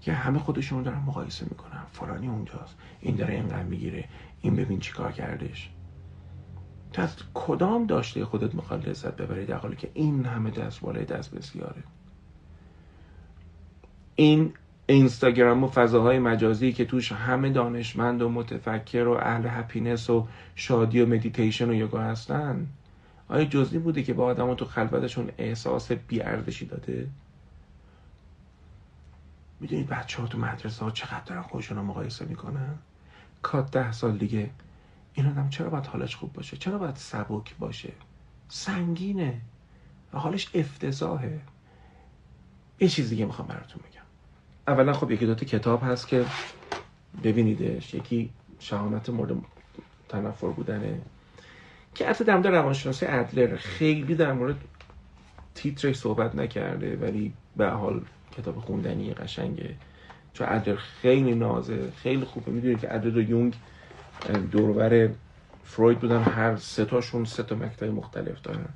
که 0.01 0.13
همه 0.13 0.39
خودشون 0.39 0.83
دارن 0.83 0.99
مقایسه 0.99 1.45
می‌کنن. 1.49 1.83
فلانی 1.93 2.27
اونجاست 2.27 2.75
این 3.01 3.15
داره 3.15 3.33
اینقدر 3.33 3.63
می‌گیره 3.63 4.05
این 4.41 4.55
ببین 4.55 4.79
چیکار 4.79 5.11
کردش. 5.11 5.69
تو 6.93 7.01
از 7.01 7.15
کدام 7.33 7.85
داشته 7.85 8.25
خودت 8.25 8.55
می‌خواد 8.55 8.89
لذت 8.89 9.15
ببری 9.15 9.45
در 9.45 9.57
حالی 9.57 9.75
که 9.75 9.91
این 9.93 10.25
همه 10.25 10.49
دست 10.51 10.81
بالای 10.81 11.05
دست 11.05 11.35
بسیاره؟ 11.35 11.83
این 14.15 14.53
اینستاگرام 14.89 15.63
و 15.63 15.67
فضاهای 15.67 16.19
مجازی 16.19 16.73
که 16.73 16.85
توش 16.85 17.11
همه 17.11 17.49
دانشمند 17.49 18.21
و 18.21 18.29
متفکر 18.29 19.07
و 19.07 19.11
اهل 19.11 19.47
happiness 19.47 20.09
و 20.09 20.27
شادی 20.55 21.01
و 21.01 21.05
مدیتیشن 21.05 21.69
و 21.69 21.73
یوگا 21.73 22.01
هستن. 22.01 22.67
آیا 23.27 23.45
جز 23.45 23.62
این 23.62 23.79
بوده 23.79 24.03
که 24.03 24.13
به 24.13 24.25
آدم 24.25 24.53
تو 24.53 24.65
خلوتشون 24.65 25.31
احساس 25.37 25.91
بیارزشی 25.91 26.65
داده؟ 26.65 27.07
می‌دونید 29.59 29.87
بچه 29.87 30.21
ها 30.21 30.27
تو 30.27 30.37
مدرسه 30.37 30.85
ها 30.85 30.91
چقدر 30.91 31.23
دارن 31.25 31.41
خودشون 31.41 31.77
رو 31.77 31.83
مقایسه 31.83 32.25
می‌کنن؟ 32.25 32.75
کات 33.41 33.71
ده 33.71 33.91
سال 33.91 34.17
دیگه 34.17 34.49
این 35.13 35.25
آدم 35.25 35.49
چرا 35.49 35.69
باید 35.69 35.85
حالش 35.85 36.15
خوب 36.15 36.33
باشه؟ 36.33 36.57
چرا 36.57 36.77
باید 36.77 36.95
سبک 36.95 37.55
باشه؟ 37.59 37.91
سنگینه. 38.49 39.41
و 40.13 40.19
حالش 40.19 40.49
افتضاحه. 40.53 41.39
یه 42.79 42.87
چیز 42.87 43.09
دیگه 43.09 43.25
می‌خوام 43.25 43.47
براتون 43.47 43.81
بگم. 43.89 43.96
اولا 44.67 44.93
خب 44.93 45.11
یکی 45.11 45.25
دوتا 45.25 45.45
کتاب 45.45 45.83
هست 45.83 46.07
که 46.07 46.25
ببینیدش. 47.23 47.93
یکی 47.93 48.29
شهامت 48.59 49.09
مورد 49.09 49.35
تنفر 50.09 50.47
بودنه. 50.47 51.01
که 51.95 52.07
حتی 52.07 52.23
در 52.23 52.33
مورد 52.33 52.47
روانشناسی 52.47 53.05
ادلر 53.05 53.55
خیلی 53.55 54.15
در 54.15 54.33
مورد 54.33 54.55
تیترش 55.55 55.95
صحبت 55.95 56.35
نکرده 56.35 56.95
ولی 56.95 57.33
به 57.57 57.69
حال 57.69 58.01
کتاب 58.37 58.59
خوندنی 58.59 59.13
قشنگه. 59.13 59.75
چون 60.33 60.47
ادلر 60.49 60.75
خیلی 60.75 61.35
نازه 61.35 61.91
خیلی 61.91 62.25
خوبه. 62.25 62.51
می‌دونید 62.51 62.79
که 62.79 62.95
ادلر 62.95 63.17
و 63.17 63.21
یونگ 63.21 63.53
دورور 64.51 65.09
فروید 65.63 65.99
بودن. 65.99 66.23
هر 66.23 66.55
سه 66.55 66.85
تاشون 66.85 67.25
سه 67.25 67.43
تا 67.43 67.55
مکتب 67.55 67.87
مختلف 67.87 68.41
دارن. 68.41 68.69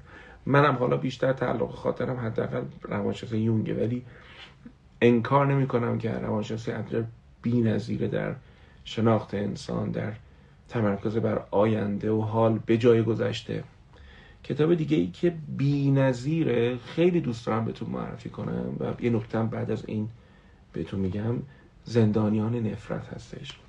منم 0.46 0.76
حالا 0.76 0.98
بیشتر 0.98 1.34
تعلق 1.34 1.72
خاطرم 1.72 2.18
حداقل 2.20 2.64
روانشناسی 2.82 3.38
یونگه. 3.38 3.74
ولی 3.74 4.04
انکار 5.02 5.54
نمی 5.54 5.68
کنم 5.68 5.98
که 5.98 6.12
روانشناسی 6.12 6.72
ادلر 6.72 7.04
نظیره 7.46 8.08
در 8.08 8.36
شناخت 8.84 9.34
انسان 9.34 9.92
در 9.92 10.14
تمرکز 10.70 11.18
بر 11.18 11.46
آینده 11.52 12.12
و 12.12 12.22
حال 12.22 12.60
به 12.66 12.78
جای 12.78 13.04
گذشته. 13.04 13.64
کتاب 14.44 14.76
دیگه 14.76 14.98
ای 14.98 15.08
که 15.08 15.34
بی 15.58 15.92
نظیره 15.92 16.78
خیلی 16.78 17.22
دوست 17.22 17.46
دارم 17.46 17.66
بهتون 17.66 17.90
معرفی 17.90 18.30
کنم 18.30 18.76
و 18.80 19.04
یه 19.04 19.10
نکته 19.10 19.44
بعد 19.44 19.72
از 19.72 19.86
این 19.86 20.10
بهتون 20.74 21.00
میگم 21.00 21.36
زندانیان 21.84 22.56
نفرت 22.56 23.08
هستش. 23.14 23.60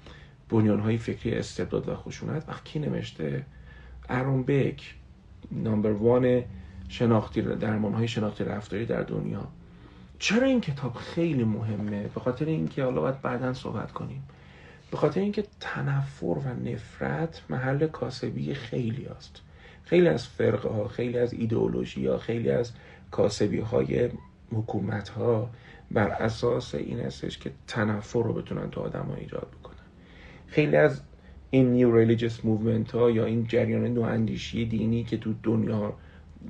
بنیان 0.48 0.80
های 0.80 0.98
فکری 0.98 1.34
استبداد 1.34 1.88
و 1.88 1.94
خشونت. 1.94 2.48
وقتی 2.48 2.78
نوشته؟ 2.78 3.44
ارون 4.08 4.42
بک 4.42 4.94
نمبر 5.52 5.92
وان 5.92 6.42
شناختی 6.88 7.42
درمان 7.42 7.94
های 7.94 8.08
شناختی 8.08 8.44
رفتاری 8.44 8.86
در 8.86 9.02
دنیا. 9.02 9.48
چرا 10.22 10.46
این 10.46 10.60
کتاب 10.60 10.94
خیلی 10.94 11.44
مهمه؟ 11.44 12.02
به 12.02 12.20
خاطر 12.20 12.44
اینکه 12.44 12.84
حالا 12.84 13.00
باید 13.00 13.22
بعدا 13.22 13.52
صحبت 13.52 13.92
کنیم. 13.92 14.22
به 14.90 14.96
خاطر 14.96 15.20
اینکه 15.20 15.44
تنفر 15.60 16.26
و 16.26 16.54
نفرت 16.64 17.42
محل 17.50 17.86
کاسبی 17.86 18.54
خیلی 18.54 19.06
است 19.06 19.42
خیلی 19.84 20.08
از 20.08 20.26
فرقه 20.26 20.68
ها 20.68 20.88
خیلی 20.88 21.18
از 21.18 21.32
ایدئولوژی 21.32 22.06
ها 22.06 22.18
خیلی 22.18 22.50
از 22.50 22.72
کاسبی 23.10 23.58
های 23.58 24.10
حکومت 24.52 25.08
ها 25.08 25.50
بر 25.90 26.08
اساس 26.08 26.74
این 26.74 27.00
هستش 27.00 27.38
که 27.38 27.50
تنفر 27.66 28.22
رو 28.22 28.32
بتونن 28.32 28.70
تو 28.70 28.80
آدم 28.80 29.04
ها 29.04 29.14
ایجاد 29.14 29.48
بکنن. 29.60 29.86
خیلی 30.46 30.76
از 30.76 31.00
این 31.50 31.72
new 31.72 31.96
religious 31.96 32.44
movement 32.44 32.92
ها 32.92 33.10
یا 33.10 33.24
این 33.24 33.46
جریان 33.46 33.86
نو 33.86 34.00
اندیشی 34.00 34.64
دینی 34.64 35.04
که 35.04 35.16
تو 35.16 35.34
دنیا 35.42 35.94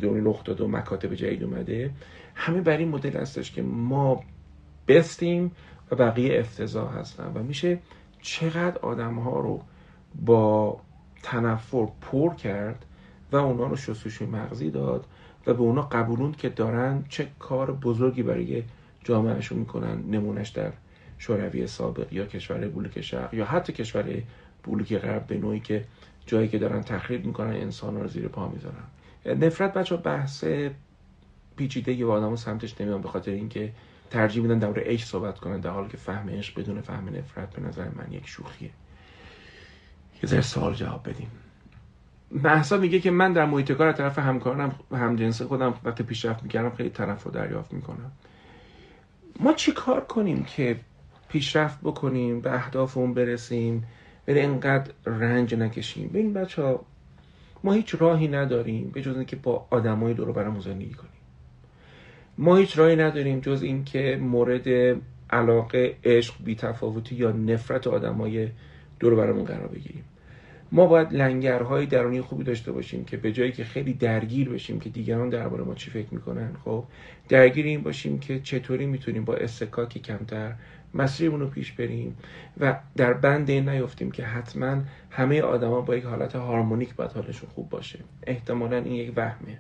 دنیا 0.01 0.31
رخ 0.31 0.45
داده 0.45 0.65
و 0.65 0.67
مکاتب 0.67 1.15
جدید 1.15 1.45
اومده 1.45 1.91
همه 2.35 2.61
بر 2.61 2.77
این 2.77 2.89
مدل 2.89 3.17
هستش 3.17 3.53
که 3.53 3.63
ما 3.63 4.21
بستیم 4.89 5.53
و 5.91 5.97
بقیه 5.97 6.39
افتضاح 6.39 6.99
هستن 6.99 7.33
و 7.35 7.43
میشه 7.43 7.79
چقدر 8.23 8.79
آدم 8.79 9.15
ها 9.15 9.41
رو 9.41 9.63
با 10.15 10.81
تنفر 11.23 11.87
پر 12.01 12.35
کرد 12.35 12.85
و 13.33 13.37
اونا 13.37 13.67
رو 13.67 13.77
شستشوی 13.77 14.27
مغزی 14.27 14.71
داد 14.71 15.07
و 15.47 15.55
به 15.55 15.61
اونا 15.61 15.83
قبولوند 15.83 16.37
که 16.37 16.49
دارن 16.49 17.05
چه 17.09 17.29
کار 17.39 17.73
بزرگی 17.73 18.23
برای 18.23 18.63
جامعهشون 19.05 19.59
می‌کنن 19.59 20.03
نمونش 20.11 20.49
در 20.49 20.73
شوروی 21.19 21.67
سابق 21.67 22.13
یا 22.13 22.27
کشور 22.27 22.69
بلوک 22.69 23.01
شرق 23.01 23.35
یا 23.35 23.45
حتی 23.45 23.73
کشور 23.73 24.23
بلوک 24.65 24.97
غرب 24.97 25.27
به 25.27 25.39
نوعی 25.39 25.61
که 25.61 25.85
جایی 26.27 26.49
که 26.49 26.59
دارن 26.59 26.81
تخریب 26.81 27.27
می‌کنن 27.27 27.53
انسان 27.53 28.01
رو 28.01 28.09
زیر 28.09 28.29
پا 28.29 28.49
می‌ذارن. 28.49 29.45
نفرت 29.47 29.73
بچه 29.73 29.97
بحث 29.97 30.45
پیچیده 31.57 31.93
یه 31.93 32.07
آدم 32.07 32.37
سمتش 32.37 32.81
نمیان 32.81 33.01
به 33.01 33.09
خاطر 33.09 33.31
اینکه 33.31 33.73
ترجیح 34.11 34.43
میدن 34.43 34.59
در 34.59 34.73
عشق 34.77 35.07
صحبت 35.07 35.39
کنن 35.39 35.61
در 35.61 35.71
حالی 35.71 35.89
که 35.89 35.97
فهم 35.97 36.31
عشق 36.31 36.61
بدون 36.61 36.81
فهم 36.81 37.09
نفرت 37.09 37.57
به 37.57 37.63
نظر 37.63 37.85
من 37.85 38.13
یک 38.13 38.27
شوخیه. 38.27 38.71
یه 40.23 40.29
ذره 40.29 40.41
سوال 40.41 40.75
جواب 40.75 41.09
بدیم. 41.09 41.31
محسا 42.31 42.77
میگه 42.77 43.01
که 43.01 43.11
من 43.11 43.33
در 43.33 43.45
محیط 43.45 43.73
کار 43.73 43.93
طرف 43.93 44.19
همکارم 44.19 44.75
همجنس 44.93 45.43
خودم 45.43 45.75
وقتی 45.85 46.03
پیشرفت 46.03 46.43
می‌کردم 46.43 46.71
خیلی 46.71 46.93
رو 47.25 47.31
دریافت 47.31 47.73
می‌کنم. 47.73 48.13
ما 49.41 49.53
چی 49.53 49.73
کار 49.73 50.01
کنیم 50.01 50.45
که 50.45 50.81
پیشرفت 51.29 51.81
بکنیم 51.81 52.41
به 52.41 52.55
اهدافمون 52.55 53.15
برسیم 53.15 53.85
ولی 54.29 54.41
اینقدر 54.41 54.91
رنج 55.07 55.55
نکشیم؟ 55.55 56.09
ببین 56.09 56.33
بچه 56.33 56.79
ما 57.65 57.73
هیچ 57.73 57.95
راهی 57.99 58.29
نداریم 58.29 58.91
به 58.91 59.03
جز 59.03 59.17
اینکه 59.17 59.37
با 59.37 59.67
آدمای 59.71 60.15
دور 60.15 60.33
برامون 60.33 60.61
زندگی 60.61 60.95
کنیم. 60.95 61.12
ما 62.39 62.57
هیچ 62.57 62.79
راهی 62.79 62.97
نداریم 62.97 63.41
جز 63.41 63.63
اینکه 63.63 64.19
مورد 64.21 64.97
علاقه 65.31 65.97
عشق 66.05 66.35
بیتفاوتی 66.45 67.15
یا 67.15 67.33
نفرت 67.33 67.87
آدمای 67.87 68.49
دور 69.01 69.15
برامون 69.15 69.45
قرار 69.45 69.69
بگیریم. 69.69 70.05
ما 70.73 70.87
باید 70.87 71.13
لنگرهای 71.13 71.87
درونی 71.87 72.21
خوبی 72.21 72.45
داشته 72.45 72.73
باشیم 72.73 73.05
که 73.05 73.17
به 73.17 73.33
جایی 73.33 73.53
که 73.53 73.65
خیلی 73.65 73.95
درگیر 73.95 74.49
بشیم 74.49 74.81
که 74.81 74.89
دیگران 74.89 75.29
درباره 75.29 75.65
ما 75.65 75.75
چی 75.75 75.91
فکر 75.91 76.15
می‌کنن 76.15 76.57
خب 76.65 76.85
درگیر 77.29 77.67
این 77.67 77.83
باشیم 77.83 78.19
که 78.19 78.41
چطوری 78.41 78.87
می‌تونیم 78.87 79.25
با 79.25 79.35
استکاکی 79.35 80.01
کمتر 80.01 80.53
مسیرمون 80.95 81.41
رو 81.41 81.47
پیش 81.47 81.73
بریم 81.73 82.17
و 82.61 82.79
در 82.97 83.13
بند 83.13 83.51
این 83.51 83.69
نیفتیم 83.69 84.11
که 84.11 84.25
حتما 84.25 84.77
همه 85.11 85.41
آدما 85.41 85.81
با 85.81 85.97
یک 85.97 86.05
حالت 86.05 86.37
هارمونیک 86.37 86.95
باید 86.95 87.13
حالشون 87.13 87.51
خوب 87.51 87.69
باشه. 87.69 87.99
احتمالا 88.27 88.77
این 88.77 88.95
یک 88.95 89.13
وهمه. 89.17 89.59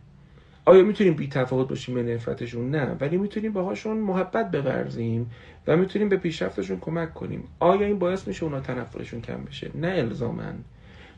آیا 0.64 0.83
می‌تونیم 0.83 1.14
بی 1.14 1.29
تفاوت 1.29 1.68
باشیم 1.68 1.94
به 1.94 2.03
نفرتشون؟ 2.03 2.70
نه 2.70 2.96
ولی 3.01 3.16
می‌تونیم 3.16 3.53
باهاشون 3.53 3.96
محبت 3.96 4.51
بورزیم 4.51 5.31
و 5.66 5.77
می‌تونیم 5.77 6.09
به 6.09 6.16
پیشرفتشون 6.16 6.81
کمک 6.81 7.14
کنیم. 7.14 7.44
آیا 7.61 7.87
این 7.87 7.98
باعث 7.98 8.29
میشه 8.29 8.44
اونا 8.44 8.61
تنفرشون 8.61 9.20
کم 9.20 9.44
بشه؟ 9.44 9.70
نه 9.75 9.88
الزامن 9.88 10.55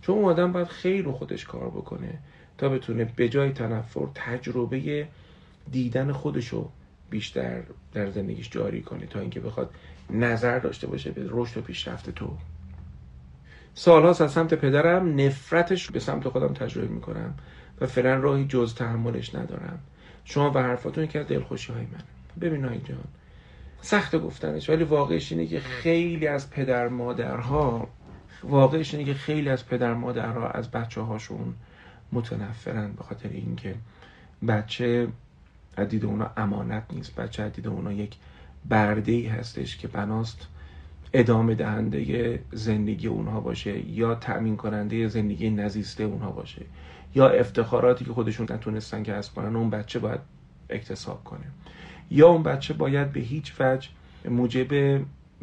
چون 0.03 0.17
اون 0.17 0.25
آدم 0.25 0.53
باید 0.53 0.67
خیلی 0.67 1.03
رو 1.03 1.13
خودش 1.13 1.45
کار 1.45 1.71
بکنه 1.71 2.19
تا 2.59 2.69
بتونه 2.69 3.13
به 3.17 3.29
جای 3.29 3.51
تنفر 3.51 4.07
تجربه 4.15 5.09
دیدن 5.71 6.13
خودشو 6.13 6.69
بیشتر 7.11 7.63
در 7.93 8.11
زندگیش 8.11 8.51
جاری 8.51 8.83
کنه 8.83 9.07
تا 9.07 9.21
اینکه 9.21 9.41
بخواد 9.41 9.71
نظر 10.11 10.59
داشته 10.59 10.87
باشه 10.87 11.11
به 11.11 11.27
رشد 11.29 11.59
و 11.59 11.61
پیشرفت 11.61 12.11
تو. 12.11 12.37
سالهاست 13.75 14.21
از 14.21 14.33
سمت 14.33 14.55
پدرم 14.55 15.21
نفرتش 15.21 15.91
به 15.91 16.01
سمت 16.01 16.29
خودم 16.29 16.55
تجربه 16.55 16.89
می‌کنم. 16.89 17.35
و 17.81 17.87
فعلا 17.87 18.15
راهی 18.15 18.45
جز 18.45 18.75
تحملش 18.75 19.35
ندارم. 19.35 19.79
شما 20.25 20.51
و 20.51 20.59
حرفاتون 20.59 21.07
که 21.07 21.23
دلخوشی 21.23 21.73
های 21.73 21.83
من 21.83 22.03
ببین 22.41 22.63
جان 22.63 23.05
سخت 23.81 24.17
گفتنش 24.17 24.71
ولی 24.71 24.85
واقعش 24.85 25.33
اینه 25.33 25.47
که 25.47 25.61
خیلی 25.61 26.27
از 26.27 26.51
پدر 26.51 26.89
مادرها 26.89 27.89
واقعش 28.45 28.95
اینه 28.95 29.07
که 29.07 29.15
خیلی 29.15 29.49
از 29.49 29.67
پدر 29.67 29.95
مادرها 29.95 30.49
از 30.49 30.71
بچه 30.71 31.01
هاشون 31.01 31.55
متنفرن 32.13 32.93
به 32.93 33.03
خاطر 33.03 33.29
اینکه 33.29 33.75
بچه 34.49 35.09
عدید 35.79 36.05
اونا 36.05 36.31
امانت 36.37 36.83
نیست. 36.93 37.15
بچه 37.15 37.43
عدید 37.43 37.67
اونا 37.67 37.93
یک 37.93 38.17
برده 38.69 39.13
ای 39.13 39.27
هستش 39.27 39.77
که 39.77 39.89
بناست 39.89 40.49
ادامه 41.13 41.55
دهنده 41.55 42.41
زندگی 42.53 43.07
اونها 43.07 43.41
باشه 43.41 43.91
یا 43.91 44.15
تأمین 44.15 44.57
کننده 44.57 45.09
زندگی 45.09 45.51
نزیسته 45.51 46.05
اونها 46.05 46.31
باشه. 46.31 46.63
یا 47.15 47.29
افتخاراتی 47.29 48.05
که 48.05 48.13
خودشون 48.13 48.47
نتونستن 48.51 49.03
که 49.03 49.13
از 49.13 49.33
کنن 49.33 49.57
اون 49.57 49.71
بچه 49.71 49.99
باید 49.99 50.21
اکتساب 50.71 51.25
کنه. 51.25 51.47
یا 52.11 52.29
اون 52.29 52.43
بچه 52.43 52.75
باید 52.75 53.13
به 53.13 53.21
هیچ 53.21 53.53
وجه 53.61 53.89
موجب 54.29 54.69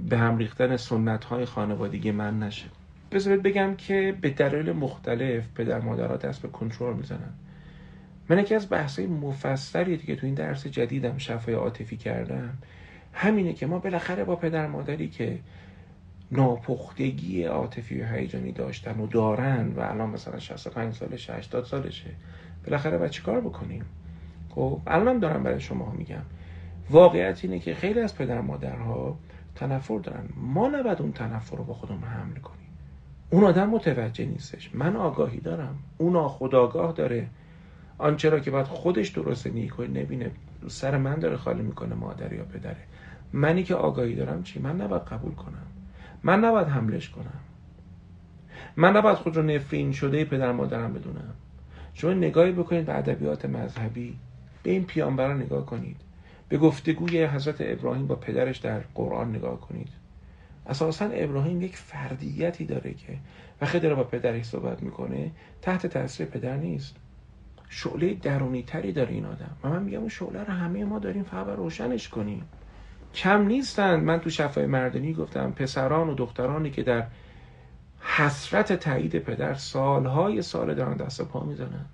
به 0.09 0.17
هم 0.17 0.37
ریختن 0.37 0.77
سنت 0.77 1.25
های 1.25 1.45
خانوادگی 1.45 2.11
من 2.11 2.39
نشه. 2.39 2.65
بذارید 3.11 3.43
بگم 3.43 3.75
که 3.75 4.17
به 4.21 4.29
دلایل 4.29 4.71
مختلف 4.71 5.43
پدر 5.55 5.79
مادرها 5.79 6.17
دست 6.17 6.41
به 6.41 6.47
کنترل 6.47 6.93
می‌زنن. 6.93 7.33
من 8.29 8.39
یکی 8.39 8.55
از 8.55 8.69
بحثای 8.69 9.07
مفصلی 9.07 9.97
که 9.97 10.15
تو 10.15 10.25
این 10.25 10.35
درس 10.35 10.67
جدیدم 10.67 11.17
شفای 11.17 11.53
عاطفی 11.53 11.97
کردم 11.97 12.57
همینه 13.13 13.53
که 13.53 13.67
ما 13.67 13.79
بالاخره 13.79 14.23
با 14.23 14.35
پدر 14.35 14.67
مادری 14.67 15.09
که 15.09 15.39
ناپختگی 16.31 17.43
عاطفی 17.43 18.01
و 18.01 18.05
هیجانی 18.05 18.51
داشتن 18.51 18.99
و 18.99 19.07
دارن 19.07 19.73
و 19.75 19.79
الان 19.79 20.09
مثلا 20.09 20.39
65 20.39 20.93
سالشه 20.93 21.33
80 21.33 21.65
سالشه. 21.65 22.09
بالاخره 22.65 22.97
باید 22.97 23.11
چیکار 23.11 23.41
بکنیم؟ 23.41 23.85
خب 24.49 24.81
الانم 24.87 25.19
دارم 25.19 25.43
برای 25.43 25.59
شما 25.59 25.91
میگم. 25.91 26.21
واقعیت 26.89 27.39
اینه 27.43 27.59
که 27.59 27.75
خیلی 27.75 27.99
از 27.99 28.15
پدر 28.15 28.41
مادرها 28.41 29.17
تنفر 29.55 29.99
دارن. 29.99 30.29
ما 30.35 30.67
نباید 30.67 31.01
اون 31.01 31.11
تنفر 31.11 31.57
رو 31.57 31.63
با 31.63 31.73
خودمون 31.73 32.03
حمل 32.03 32.35
کنیم. 32.35 32.67
اون 33.29 33.43
آدم 33.43 33.69
متوجه 33.69 34.25
نیستش. 34.25 34.69
من 34.73 34.95
آگاهی 34.95 35.39
دارم. 35.39 35.79
اون 35.97 36.27
خداگاه 36.27 36.91
داره. 36.91 37.27
آنچه 37.97 38.29
را 38.29 38.39
که 38.39 38.51
باید 38.51 38.67
خودش 38.67 39.09
درست 39.09 39.47
نیکوی 39.47 39.87
نبینه 39.87 40.31
سر 40.67 40.97
من 40.97 41.15
داره 41.15 41.37
خالی 41.37 41.61
می‌کنه 41.61 41.95
مادر 41.95 42.33
یا 42.33 42.43
پدره. 42.43 42.83
منی 43.33 43.63
که 43.63 43.75
آگاهی 43.75 44.15
دارم 44.15 44.43
چی؟ 44.43 44.59
من 44.59 44.81
نباید 44.81 45.01
قبول 45.01 45.33
کنم. 45.33 45.70
من 46.23 46.39
نباید 46.39 46.67
حملش 46.67 47.09
کنم. 47.09 47.39
من 48.75 48.97
نباید 48.97 49.17
خود 49.17 49.37
رو 49.37 49.43
نفرین 49.43 49.91
شده 49.91 50.25
پدر 50.25 50.51
مادرم 50.51 50.93
بدونم. 50.93 51.33
شما 51.93 52.13
نگاهی 52.13 52.51
بکنید 52.51 52.85
به 52.85 52.97
ادبیات 52.97 53.45
مذهبی. 53.45 54.17
به 54.63 54.71
این 54.71 54.85
پیامبران 54.85 55.41
نگاه 55.41 55.65
کنید. 55.65 55.97
به 56.49 56.57
گفتگوی 56.57 57.25
حضرت 57.25 57.55
ابراهیم 57.59 58.07
با 58.07 58.15
پدرش 58.15 58.57
در 58.57 58.79
قرآن 58.95 59.35
نگاه 59.35 59.61
کنید. 59.61 59.89
اساسا 60.67 61.05
ابراهیم 61.05 61.61
یک 61.61 61.77
فردیتی 61.77 62.65
داره 62.65 62.93
که 62.93 63.17
وقتی 63.61 63.79
داره 63.79 63.95
با 63.95 64.03
پدرش 64.03 64.45
صحبت 64.45 64.83
می‌کنه 64.83 65.31
تحت 65.61 65.87
تاثیر 65.87 66.25
پدر 66.25 66.57
نیست. 66.57 66.95
شعله 67.69 68.13
درونی 68.13 68.63
تری 68.63 68.91
داره 68.91 69.13
این 69.13 69.25
آدم. 69.25 69.51
و 69.63 69.69
من 69.69 69.83
میگم 69.83 69.99
اون 69.99 70.09
شعله 70.09 70.43
رو 70.43 70.53
همه 70.53 70.85
ما 70.85 70.99
داریم 70.99 71.23
فقط 71.23 71.57
روشنش 71.57 72.09
کنیم. 72.09 72.43
کم 73.13 73.41
نیستند 73.41 74.03
من 74.03 74.19
تو 74.19 74.29
شفای 74.29 74.65
مردانی 74.65 75.13
گفتم 75.13 75.51
پسران 75.51 76.09
و 76.09 76.15
دخترانی 76.15 76.71
که 76.71 76.83
در 76.83 77.07
حسرت 78.01 78.73
تایید 78.73 79.19
پدر 79.19 79.53
سالهای 79.53 80.41
سال 80.41 80.73
دارن 80.73 80.97
دست 80.97 81.21
پا 81.21 81.43
می‌زنن. 81.43 81.85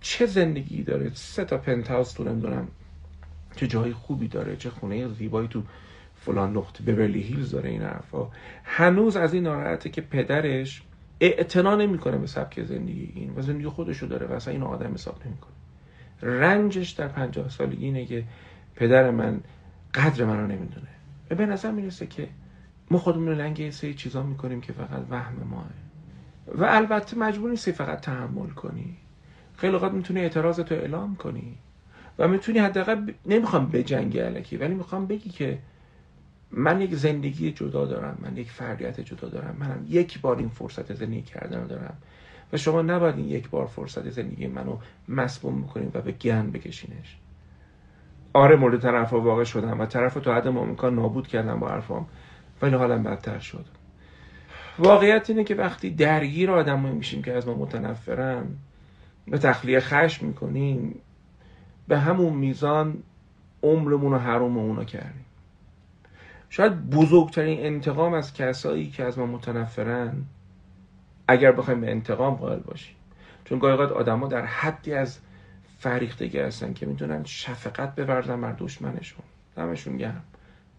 چه 0.00 0.26
زندگی 0.26 0.82
داره؟ 0.82 1.10
سه 1.14 1.44
تا 1.44 1.58
پنتاوس 1.58 2.12
تو 2.12 2.24
نمی‌دونم 2.24 2.68
چه 3.56 3.66
جای 3.66 3.92
خوبی 3.92 4.28
داره 4.28 4.56
چه 4.56 4.70
خونه 4.70 5.08
زیبایی 5.08 5.48
تو 5.48 5.62
فلان 6.16 6.56
نقطه 6.56 6.84
ببرلی 6.84 7.20
هیلز 7.20 7.50
داره 7.50 7.70
این 7.70 7.82
حرفا. 7.82 8.28
هنوز 8.64 9.16
از 9.16 9.34
این 9.34 9.42
ناراحته 9.42 9.90
که 9.90 10.00
پدرش 10.00 10.82
اعتنا 11.20 11.76
نمی‌کنه 11.76 12.18
به 12.18 12.26
سبک 12.26 12.64
زندگی 12.64 13.12
این 13.14 13.32
و 13.36 13.42
زندگی 13.42 13.66
خودشو 13.66 14.06
داره 14.06 14.26
و 14.26 14.32
اصلا 14.32 14.54
این 14.54 14.62
آدم 14.62 14.94
حساب 14.94 15.16
نمی‌کنه. 15.26 15.52
رنجش 16.22 16.90
در 16.90 17.08
پنجاه 17.08 17.48
سالگی 17.48 17.84
اینه 17.84 18.06
که 18.06 18.24
پدر 18.76 19.10
من 19.10 19.40
قدر 19.98 20.24
منو 20.24 20.46
نمی‌دونه. 20.46 20.88
به 21.28 21.46
نظر 21.46 21.70
می‌رسه 21.70 22.06
که 22.06 22.28
ما 22.90 22.98
خودمون 22.98 23.28
رو 23.28 23.34
لنگ 23.34 23.60
یه 23.60 23.70
سری 23.70 23.94
چیزا 23.94 24.22
می‌کنیم 24.22 24.60
که 24.60 24.72
فقط 24.72 25.04
وهم 25.10 25.34
ماه. 25.50 25.70
و 26.46 26.64
البته 26.64 27.18
مجبور 27.18 27.50
نیستی 27.50 27.72
فقط 27.72 28.00
تحمل 28.00 28.50
کنی. 28.50 28.96
خیلی 29.56 29.74
اوقات 29.74 29.92
می‌تونی 29.92 30.20
اعتراض 30.20 30.60
تو 30.60 30.74
اعلام 30.74 31.16
کنی. 31.16 31.58
و 32.18 32.28
می‌تونی 32.28 32.58
حداقل 32.58 32.94
ب... 32.94 33.10
نمی‌خوام 33.26 33.66
بجنگی 33.66 34.18
علکی 34.18 34.56
ولی 34.56 34.74
می‌خوام 34.74 35.06
بگی 35.06 35.30
که 35.30 35.58
من 36.50 36.80
یک 36.80 36.94
زندگی 36.94 37.52
جدا 37.52 37.86
دارم 37.86 38.18
من 38.22 38.36
یک 38.36 38.50
فردیت 38.50 39.00
جدا 39.00 39.28
دارم. 39.28 39.56
منم 39.60 39.86
یک 39.88 40.20
بار 40.20 40.38
این 40.38 40.48
فرصت 40.48 40.94
زندگی 40.94 41.22
کردن 41.22 41.66
دارم. 41.66 41.96
و 42.52 42.56
شما 42.56 42.82
نباید 42.82 43.16
این 43.16 43.28
یک 43.28 43.50
بار 43.50 43.66
فرصت 43.66 44.10
زندگی 44.10 44.46
منو 44.46 44.78
مسموم 45.08 45.62
بکنید 45.62 45.96
و 45.96 46.00
به 46.00 46.12
گن 46.12 46.50
بکشینش. 46.50 47.16
آره 48.32 48.56
مورد 48.56 48.80
طرف 48.80 49.12
واقع 49.12 49.44
شدم 49.44 49.80
و 49.80 49.86
طرف 49.86 50.14
تو 50.14 50.32
حد 50.32 50.46
امکان 50.46 50.94
نابود 50.94 51.26
کردم 51.28 51.60
با 51.60 51.68
حرفام. 51.68 52.06
ولی 52.62 52.76
حالم 52.76 53.02
بدتر 53.02 53.38
شد. 53.38 53.64
واقعیت 54.78 55.30
اینه 55.30 55.44
که 55.44 55.54
وقتی 55.54 55.90
درگیر 55.90 56.50
آدم 56.50 56.80
میشیم 56.80 57.22
که 57.22 57.32
از 57.32 57.48
ما 57.48 57.54
متنفرن 57.54 58.46
به 59.26 59.38
تخلیه 59.38 59.80
خشم 59.80 60.26
می‌کنیم 60.26 61.00
به 61.88 61.98
همون 61.98 62.32
میزان 62.32 63.02
عمرمون 63.62 64.12
رو 64.12 64.18
حروم 64.18 64.58
اونا 64.58 64.84
کردیم. 64.84 65.24
شاید 66.50 66.90
بزرگترین 66.90 67.66
انتقام 67.66 68.14
از 68.14 68.34
کسایی 68.34 68.90
که 68.90 69.04
از 69.04 69.18
ما 69.18 69.26
متنفرن 69.26 70.12
اگر 71.28 71.52
بخوایم 71.52 71.80
به 71.80 71.90
انتقام 71.90 72.34
قائل 72.34 72.58
باشیم. 72.58 72.96
چون 73.44 73.58
گاهی 73.58 73.72
اوقات 73.72 73.92
آدما 73.92 74.28
در 74.28 74.44
حدی 74.44 74.94
از 74.94 75.18
فریختگی 75.78 76.38
هستن 76.38 76.72
که 76.72 76.86
می‌تونن 76.86 77.24
شفقت 77.24 78.00
بورزن 78.00 78.40
بر 78.40 78.54
دشمنشون. 78.58 79.24
دمشون 79.56 79.96
گرم. 79.96 80.24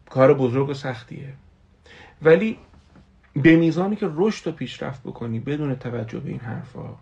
کار 0.10 0.34
بزرگ 0.34 0.70
و 0.70 0.74
سختیه. 0.74 1.34
ولی 2.22 2.58
به 3.34 3.56
میزانی 3.56 3.96
که 3.96 4.10
رشد 4.16 4.48
و 4.48 4.52
پیشرفت 4.52 5.04
بکنی 5.04 5.40
بدون 5.40 5.76
توجه 5.76 6.20
به 6.20 6.30
این 6.30 6.40
حرفا 6.40 6.96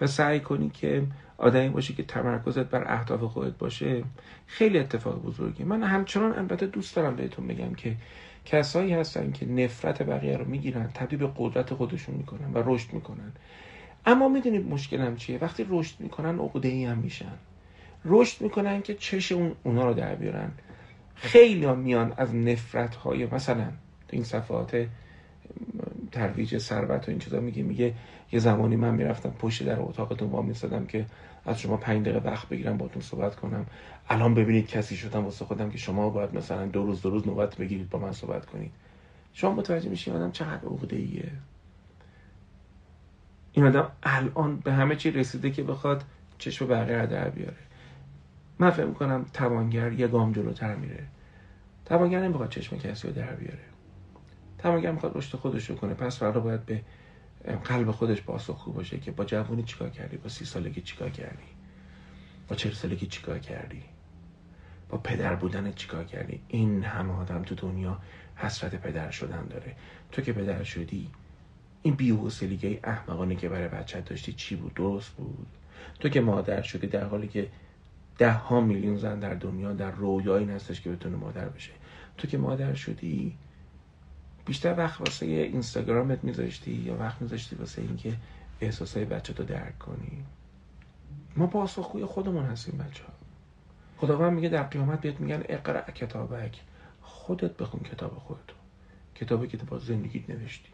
و 0.00 0.06
سعی 0.06 0.40
کنی 0.40 0.70
که 0.70 1.06
آدمی 1.38 1.68
باشی 1.68 1.94
که 1.94 2.02
تمرکزت 2.02 2.64
بر 2.64 2.92
اهداف 2.92 3.20
خودت 3.20 3.58
باشه 3.58 4.04
خیلی 4.46 4.78
اتفاق 4.78 5.22
بزرگی 5.22 5.64
من 5.64 5.82
همچنان 5.82 6.38
البته 6.38 6.66
دوست 6.66 6.96
دارم 6.96 7.16
بهتون 7.16 7.46
بگم 7.46 7.74
که 7.74 7.96
کسایی 8.44 8.92
هستن 8.92 9.32
که 9.32 9.46
نفرت 9.46 10.02
بقیه 10.02 10.36
رو 10.36 10.44
می‌گیرن 10.44 10.86
تبدیل 10.94 11.18
به 11.18 11.30
قدرت 11.36 11.74
خودشون 11.74 12.14
می‌کنن 12.14 12.52
و 12.54 12.62
رشد 12.66 12.92
می‌کنن. 12.92 13.32
اما 14.06 14.28
می‌دونید 14.28 14.66
مشکلم 14.66 15.16
چیه؟ 15.16 15.38
وقتی 15.38 15.66
رشد 15.68 16.00
می‌کنن 16.00 16.38
عقده 16.38 16.68
ای 16.68 16.84
هم 16.84 16.98
میشن. 16.98 17.32
رشد 18.04 18.42
می‌کنن 18.42 18.82
که 18.82 18.94
چش 18.94 19.32
اون 19.32 19.52
اونا 19.62 19.86
رو 19.86 19.94
در 19.94 20.14
بیارن. 20.14 20.50
خیلی 21.14 21.66
میان 21.66 22.14
از 22.16 22.34
نفرت 22.34 22.94
های 22.94 23.26
مثلا 23.26 23.64
تو 24.08 24.10
این 24.10 24.24
صفحات 24.24 24.86
ترویج 26.12 26.58
ثروت 26.58 27.08
و 27.08 27.10
این 27.10 27.18
چیزا 27.18 27.40
میگه 27.40 27.62
میگه 27.62 27.94
یه 28.32 28.38
زمانی 28.38 28.76
من 28.76 28.94
می‌رفتم 28.94 29.30
پشت 29.30 29.62
در 29.62 29.80
اتاقتون 29.80 30.30
با 30.30 30.42
میستادم 30.42 30.86
که 30.86 31.06
از 31.46 31.60
شما 31.60 31.76
پنج 31.76 32.02
دقیقه 32.08 32.30
وقت 32.30 32.48
بگیرم 32.48 32.76
باتون 32.76 33.02
صحبت 33.02 33.36
کنم. 33.36 33.66
الان 34.08 34.34
ببینید 34.34 34.66
کسی 34.66 34.96
شدم 34.96 35.24
واسه 35.24 35.44
خودم 35.44 35.70
که 35.70 35.78
شما 35.78 36.10
باید 36.10 36.36
مثلا 36.36 36.66
دو 36.66 36.86
روز 36.86 37.02
دو 37.02 37.10
روز 37.10 37.26
نوبت 37.26 37.56
بگیرید 37.56 37.90
با 37.90 37.98
من 37.98 38.12
صحبت 38.12 38.46
کنید. 38.46 38.70
شما 39.32 39.54
متوجه 39.54 39.88
میشین 39.88 40.14
آدم 40.14 40.30
چقدر 40.30 40.68
عقده 40.68 40.96
ایه 40.96 41.30
این 43.54 43.66
آدم 43.66 43.92
الان 44.02 44.56
به 44.56 44.72
همه 44.72 44.96
چی 44.96 45.10
رسیده 45.10 45.50
که 45.50 45.62
بخواد 45.62 46.04
چشم 46.38 46.66
بقیه 46.66 47.06
در 47.06 47.28
بیاره. 47.28 47.56
من 48.58 48.70
فکر 48.70 48.86
می‌کنم 48.86 49.26
توانگر 49.32 49.92
یه 49.92 50.08
گام 50.08 50.32
جلوتر 50.32 50.74
میره. 50.74 51.04
توانگر 51.84 52.20
نمی‌خواد 52.20 52.48
چشم 52.48 52.76
کسی 52.76 53.08
رو 53.08 53.14
در 53.14 53.34
بیاره. 53.34 53.64
توانگر 54.58 54.92
می‌خواد 54.92 55.16
رشد 55.16 55.38
خودش 55.38 55.70
رو 55.70 55.76
کنه. 55.76 55.94
پس 55.94 56.18
فردا 56.18 56.40
باید 56.40 56.66
به 56.66 56.80
قلب 57.64 57.90
خودش 57.90 58.22
پاسخگو 58.22 58.72
باشه 58.72 58.98
که 58.98 59.10
با 59.10 59.24
جوانی 59.24 59.62
چیکار 59.62 59.90
کردی؟ 59.90 60.16
با 60.16 60.28
سی 60.28 60.44
سالگی 60.44 60.80
چیکار 60.80 61.10
کردی؟ 61.10 61.46
با 62.48 62.56
چهل 62.56 62.72
سالگی 62.72 63.06
چیکار 63.06 63.38
کردی؟ 63.38 63.82
با 64.88 64.98
پدر 64.98 65.34
بودن 65.34 65.72
چیکار 65.72 66.04
کردی؟ 66.04 66.40
این 66.48 66.84
همه 66.84 67.12
آدم 67.12 67.42
تو 67.42 67.54
دنیا 67.54 67.98
حسرت 68.36 68.74
پدر 68.74 69.10
شدن 69.10 69.46
داره. 69.46 69.76
تو 70.12 70.22
که 70.22 70.32
پدر 70.32 70.62
شدی 70.62 71.10
این 71.84 71.94
بی‌حوصلگی 71.94 72.80
احمقانه 72.84 73.36
که 73.36 73.48
برای 73.48 73.68
بچت 73.68 74.04
داشتی 74.04 74.32
چی 74.32 74.56
بود؟ 74.56 74.74
درست 74.74 75.10
بود؟ 75.10 75.46
تو 76.00 76.08
که 76.08 76.20
مادر 76.20 76.62
شدی 76.62 76.86
در 76.86 77.04
حالی 77.04 77.28
که 77.28 77.48
ده 78.18 78.32
ها 78.32 78.60
میلیون 78.60 78.96
زن 78.96 79.20
در 79.20 79.34
دنیا 79.34 79.72
در 79.72 79.90
رویایی 79.90 80.46
هستش 80.46 80.80
که 80.80 80.90
بتونه 80.90 81.16
مادر 81.16 81.48
بشه. 81.48 81.72
تو 82.18 82.28
که 82.28 82.38
مادر 82.38 82.74
شدی 82.74 83.36
بیشتر 84.46 84.78
وقت 84.78 85.00
واسه 85.00 85.26
اینستاگرامت 85.26 86.24
میذاشتی 86.24 86.72
یا 86.72 86.96
وقت 86.96 87.22
میذاشتی 87.22 87.56
واسه 87.56 87.82
اینکه 87.82 88.16
احساسای 88.60 89.04
بچه 89.04 89.32
تو 89.32 89.44
درک 89.44 89.78
کنی؟ 89.78 90.24
ما 91.36 91.46
پاسخگوی 91.46 92.04
خودمون 92.04 92.44
هستیم 92.44 92.78
بچه 92.78 93.04
ها 93.04 93.12
خداوند 93.96 94.32
میگه 94.32 94.48
در 94.48 94.62
قیامت 94.62 95.00
بهت 95.00 95.20
میگن 95.20 95.42
اقرا 95.48 95.80
کتابک. 95.80 96.60
خودت 97.02 97.56
بخون 97.56 97.80
کتاب 97.80 98.18
خودتو. 98.18 98.54
کتابی 99.14 99.48
که 99.48 99.56
با 99.56 99.78
زندگیت 99.78 100.30
نوشتی. 100.30 100.73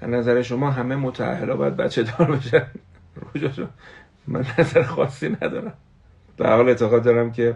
از 0.00 0.10
نظر 0.10 0.42
شما 0.42 0.70
همه 0.70 0.96
متعهلا 0.96 1.56
باید 1.56 1.76
بچه 1.76 2.02
دار 2.02 2.30
بشن؟ 2.32 2.66
من 4.26 4.44
نظر 4.58 4.82
خاصی 4.82 5.28
ندارم. 5.28 5.74
به 6.36 6.48
حال 6.48 6.68
اعتقاد 6.68 7.02
دارم 7.02 7.32
که 7.32 7.54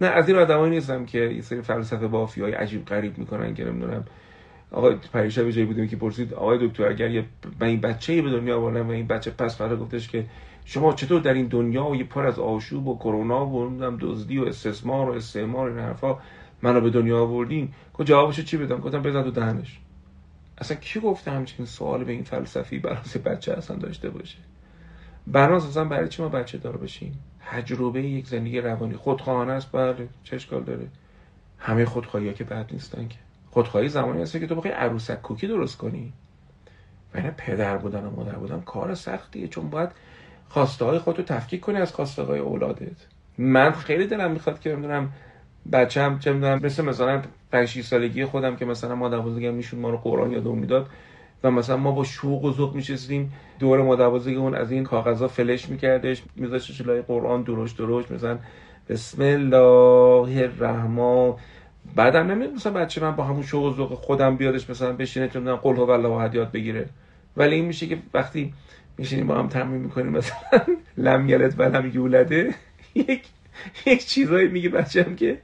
نه 0.00 0.06
از 0.06 0.28
این 0.28 0.38
آدمایی 0.38 0.70
نیستم 0.70 1.04
که 1.04 1.18
یه 1.18 1.42
سری 1.42 1.62
فلسفه 1.62 2.06
بافی 2.06 2.40
های 2.40 2.52
عجیب 2.52 2.84
غریب 2.84 3.18
می‌کنن 3.18 3.54
که 3.54 3.64
نمی‌دونم. 3.64 4.04
آقا 4.70 4.90
به 5.12 5.30
جایی 5.30 5.64
بودیم 5.64 5.88
که 5.88 5.96
پرسید 5.96 6.34
آقای 6.34 6.68
دکتر 6.68 6.88
اگر 6.88 7.10
یه 7.10 7.24
من 7.60 7.66
این 7.66 7.80
بچه 7.80 8.22
به 8.22 8.30
دنیا 8.30 8.56
آوردم 8.56 8.88
و 8.88 8.90
این 8.90 9.06
بچه 9.06 9.30
پس 9.30 9.58
فردا 9.58 9.76
گفتش 9.76 10.08
که 10.08 10.24
شما 10.64 10.92
چطور 10.92 11.20
در 11.20 11.34
این 11.34 11.46
دنیا 11.46 11.84
و 11.84 11.96
یه 11.96 12.04
پر 12.04 12.26
از 12.26 12.38
آشوب 12.38 12.88
و 12.88 12.98
کرونا 12.98 13.46
و 13.46 13.68
نمی‌دونم 13.68 13.98
دزدی 14.00 14.38
و 14.38 14.44
استثمار 14.44 15.10
و 15.10 15.12
استعمار 15.12 15.70
این 15.70 15.78
حرفا 15.78 16.18
منو 16.62 16.80
به 16.80 16.90
دنیا 16.90 17.22
آوردین؟ 17.22 17.68
که 17.98 18.04
جوابشو 18.04 18.42
چی 18.42 18.56
بدم؟ 18.56 18.78
گفتم 18.78 19.02
بزن 19.02 19.22
تو 19.22 19.30
دهنش. 19.30 19.80
اصلا 20.60 20.76
کی 20.76 21.00
گفته 21.00 21.30
همچین 21.30 21.66
سوال 21.66 22.04
به 22.04 22.12
این 22.12 22.24
فلسفی 22.24 22.78
برای 22.78 22.98
بچه 23.24 23.52
اصلا 23.52 23.76
داشته 23.76 24.10
باشه؟ 24.10 24.38
بناس 25.26 25.66
اصلا 25.66 25.84
برای 25.84 26.08
چی 26.08 26.22
ما 26.22 26.28
بچه 26.28 26.58
دار 26.58 26.76
بشیم؟ 26.76 27.18
تجربه 27.46 28.02
یک 28.02 28.26
زندگی 28.26 28.60
روانی 28.60 28.94
خودخواهانه 28.94 29.52
است 29.52 29.72
بله 29.72 30.08
چه 30.24 30.36
اشکال 30.36 30.62
داره؟ 30.64 30.88
همه 31.58 31.84
خودخواهی 31.84 32.34
که 32.34 32.44
بد 32.44 32.72
نیستن 32.72 33.08
که. 33.08 33.16
خودخواهی 33.50 33.88
زمانی 33.88 34.22
هست 34.22 34.32
که 34.32 34.46
تو 34.46 34.54
بخوای 34.54 34.72
عروسک 34.72 35.22
کوکی 35.22 35.46
درست 35.46 35.76
کنی. 35.76 36.12
و 37.14 37.30
پدر 37.36 37.76
بودن 37.76 38.04
و 38.04 38.10
مادر 38.10 38.36
بودن 38.36 38.60
کار 38.60 38.94
سختیه 38.94 39.48
چون 39.48 39.70
باید 39.70 39.90
خواسته 40.48 40.84
های 40.84 40.98
خودتو 40.98 41.22
تفکیک 41.22 41.60
کنی 41.60 41.76
از 41.76 41.92
خواسته 41.92 42.22
های 42.22 42.38
اولادت. 42.38 43.06
من 43.38 43.72
خیلی 43.72 44.06
دلم 44.06 44.30
می‌خواد 44.30 44.60
که 44.60 44.76
بچه 44.76 45.12
بچه‌م 45.72 46.18
چه 46.18 46.32
می‌دونم 46.32 46.60
مثل 46.62 46.84
مثلا 46.84 47.22
5 47.52 47.80
سالگی 47.82 48.24
خودم 48.24 48.56
که 48.56 48.64
مثلا 48.64 48.94
مادر 48.94 49.18
بزرگم 49.18 49.54
میشون 49.54 49.80
ما 49.80 49.90
رو 49.90 49.96
قرآن 49.96 50.32
یادمون 50.32 50.58
می‌داد. 50.58 50.86
و 51.44 51.50
مثلا 51.50 51.76
ما 51.76 51.92
با 51.92 52.04
شوق 52.04 52.44
و 52.44 52.52
ذوق 52.52 52.74
میشستیم. 52.74 53.32
دور 53.58 53.82
مادر 53.82 54.04
اون 54.04 54.54
از 54.54 54.72
این 54.72 54.84
کاغذها 54.84 55.28
فلش 55.28 55.68
میکردش 55.68 56.22
میذاشتش 56.36 56.80
لای 56.80 57.02
قرآن 57.02 57.42
دروش 57.42 57.72
دروش 57.72 58.10
مثلا 58.10 58.38
بسم 58.88 59.22
الله 59.22 60.42
الرحمن. 60.42 61.32
بعدم 61.96 62.30
نمیاد 62.30 62.52
مثلا 62.52 62.72
بچه 62.72 63.00
من 63.00 63.16
با 63.16 63.24
همون 63.24 63.42
شوق 63.42 63.64
و 63.64 63.76
ذوق 63.76 63.94
خودم 63.94 64.36
بیادش 64.36 64.70
مثلا 64.70 64.92
بشینه 64.92 65.28
تو 65.28 65.38
نمی‌دونم 65.38 65.56
قل 65.56 65.76
هو 65.76 65.90
الله 65.90 66.34
یاد 66.34 66.52
بگیره. 66.52 66.86
ولی 67.36 67.54
این 67.54 67.64
میشه 67.64 67.86
که 67.86 67.98
وقتی 68.14 68.54
میشینیم 68.98 69.26
با 69.26 69.38
هم 69.38 69.48
تمرین 69.48 69.80
می‌کنیم 69.80 70.12
مثلا 70.12 70.36
لم 70.96 71.28
یلد 71.28 71.54
و 71.60 71.62
لم 71.62 71.90
یولده 71.94 72.54
یک 72.94 73.22
یک 73.86 74.06
چیزایی 74.06 74.48
میگه 74.48 74.68
بچه‌م 74.68 75.16
که 75.16 75.38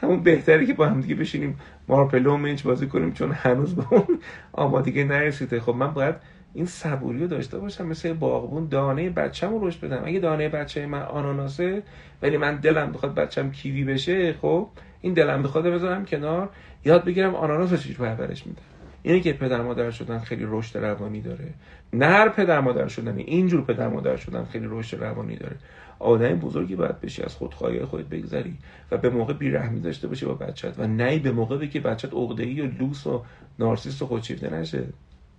همون 0.00 0.22
بهتره 0.22 0.66
که 0.66 0.74
با 0.74 0.86
هم 0.86 1.00
دیگه 1.00 1.14
بشینیم 1.14 1.58
مارپلو 1.88 2.36
منچ 2.36 2.62
بازی 2.62 2.86
کنیم 2.86 3.12
چون 3.12 3.32
هنوز 3.32 3.74
به 3.74 3.92
اون 3.92 4.18
آمادگی 4.52 5.04
نرسیده 5.04 5.60
خب 5.60 5.74
من 5.74 5.94
باید 5.94 6.14
این 6.54 6.66
صبوری 6.66 7.18
رو 7.18 7.26
داشته 7.26 7.58
باشم 7.58 7.86
مثل 7.86 8.12
باغبون 8.12 8.68
دانه 8.68 9.10
بچم 9.10 9.50
رو 9.50 9.68
رشد 9.68 9.80
بدم. 9.80 10.02
اگه 10.04 10.20
دانه 10.20 10.48
بچه 10.48 10.86
من 10.86 11.02
آناناسه 11.02 11.82
ولی 12.22 12.36
من 12.36 12.56
دلم 12.56 12.92
بخواد 12.92 13.14
بچم 13.14 13.50
کیوی 13.50 13.84
بشه 13.84 14.32
خب 14.32 14.68
این 15.00 15.14
دلم 15.14 15.42
بخواد 15.42 15.66
بذارم 15.66 16.04
کنار. 16.04 16.48
یاد 16.84 17.04
بگیرم 17.04 17.34
آناناس 17.34 17.70
رو 17.70 17.76
چجوری 17.76 17.94
پرورش 17.94 18.46
میدم. 18.46 18.62
اینه 19.02 19.20
که 19.20 19.32
پدر 19.32 19.62
مادر 19.62 19.90
شدن 19.90 20.18
خیلی 20.18 20.44
رشد 20.48 20.78
روانی 20.78 21.20
داره. 21.20 21.54
نه 21.92 22.06
هر 22.06 22.28
پدر 22.28 22.60
مادر 22.60 22.88
شدن 22.88 23.18
اینجور 23.18 23.64
پدر 23.64 23.88
مادر 23.88 24.16
شدن 24.16 24.44
خیلی 24.44 24.66
رشد 24.70 25.04
روانی 25.04 25.36
داره. 25.36 25.56
آدم 25.98 26.34
بزرگی 26.34 26.76
باید 26.76 27.00
بشی 27.00 27.22
از 27.22 27.34
خودخواهی 27.34 27.84
خودت 27.84 28.04
بگذری 28.04 28.58
و 28.90 28.98
به 28.98 29.10
موقع 29.10 29.32
بیرحمی 29.32 29.80
داشته 29.80 30.08
باشی 30.08 30.26
با 30.26 30.34
بچت 30.34 30.78
و 30.78 30.86
نه 30.86 31.18
به 31.18 31.32
موقع 31.32 31.66
که 31.66 31.80
بچت 31.80 32.14
عقده‌ای 32.14 32.60
و 32.60 32.66
لوس 32.66 33.06
و 33.06 33.24
نارسیست 33.58 34.02
و 34.02 34.06
خودشیفته 34.06 34.50
نشه. 34.50 34.84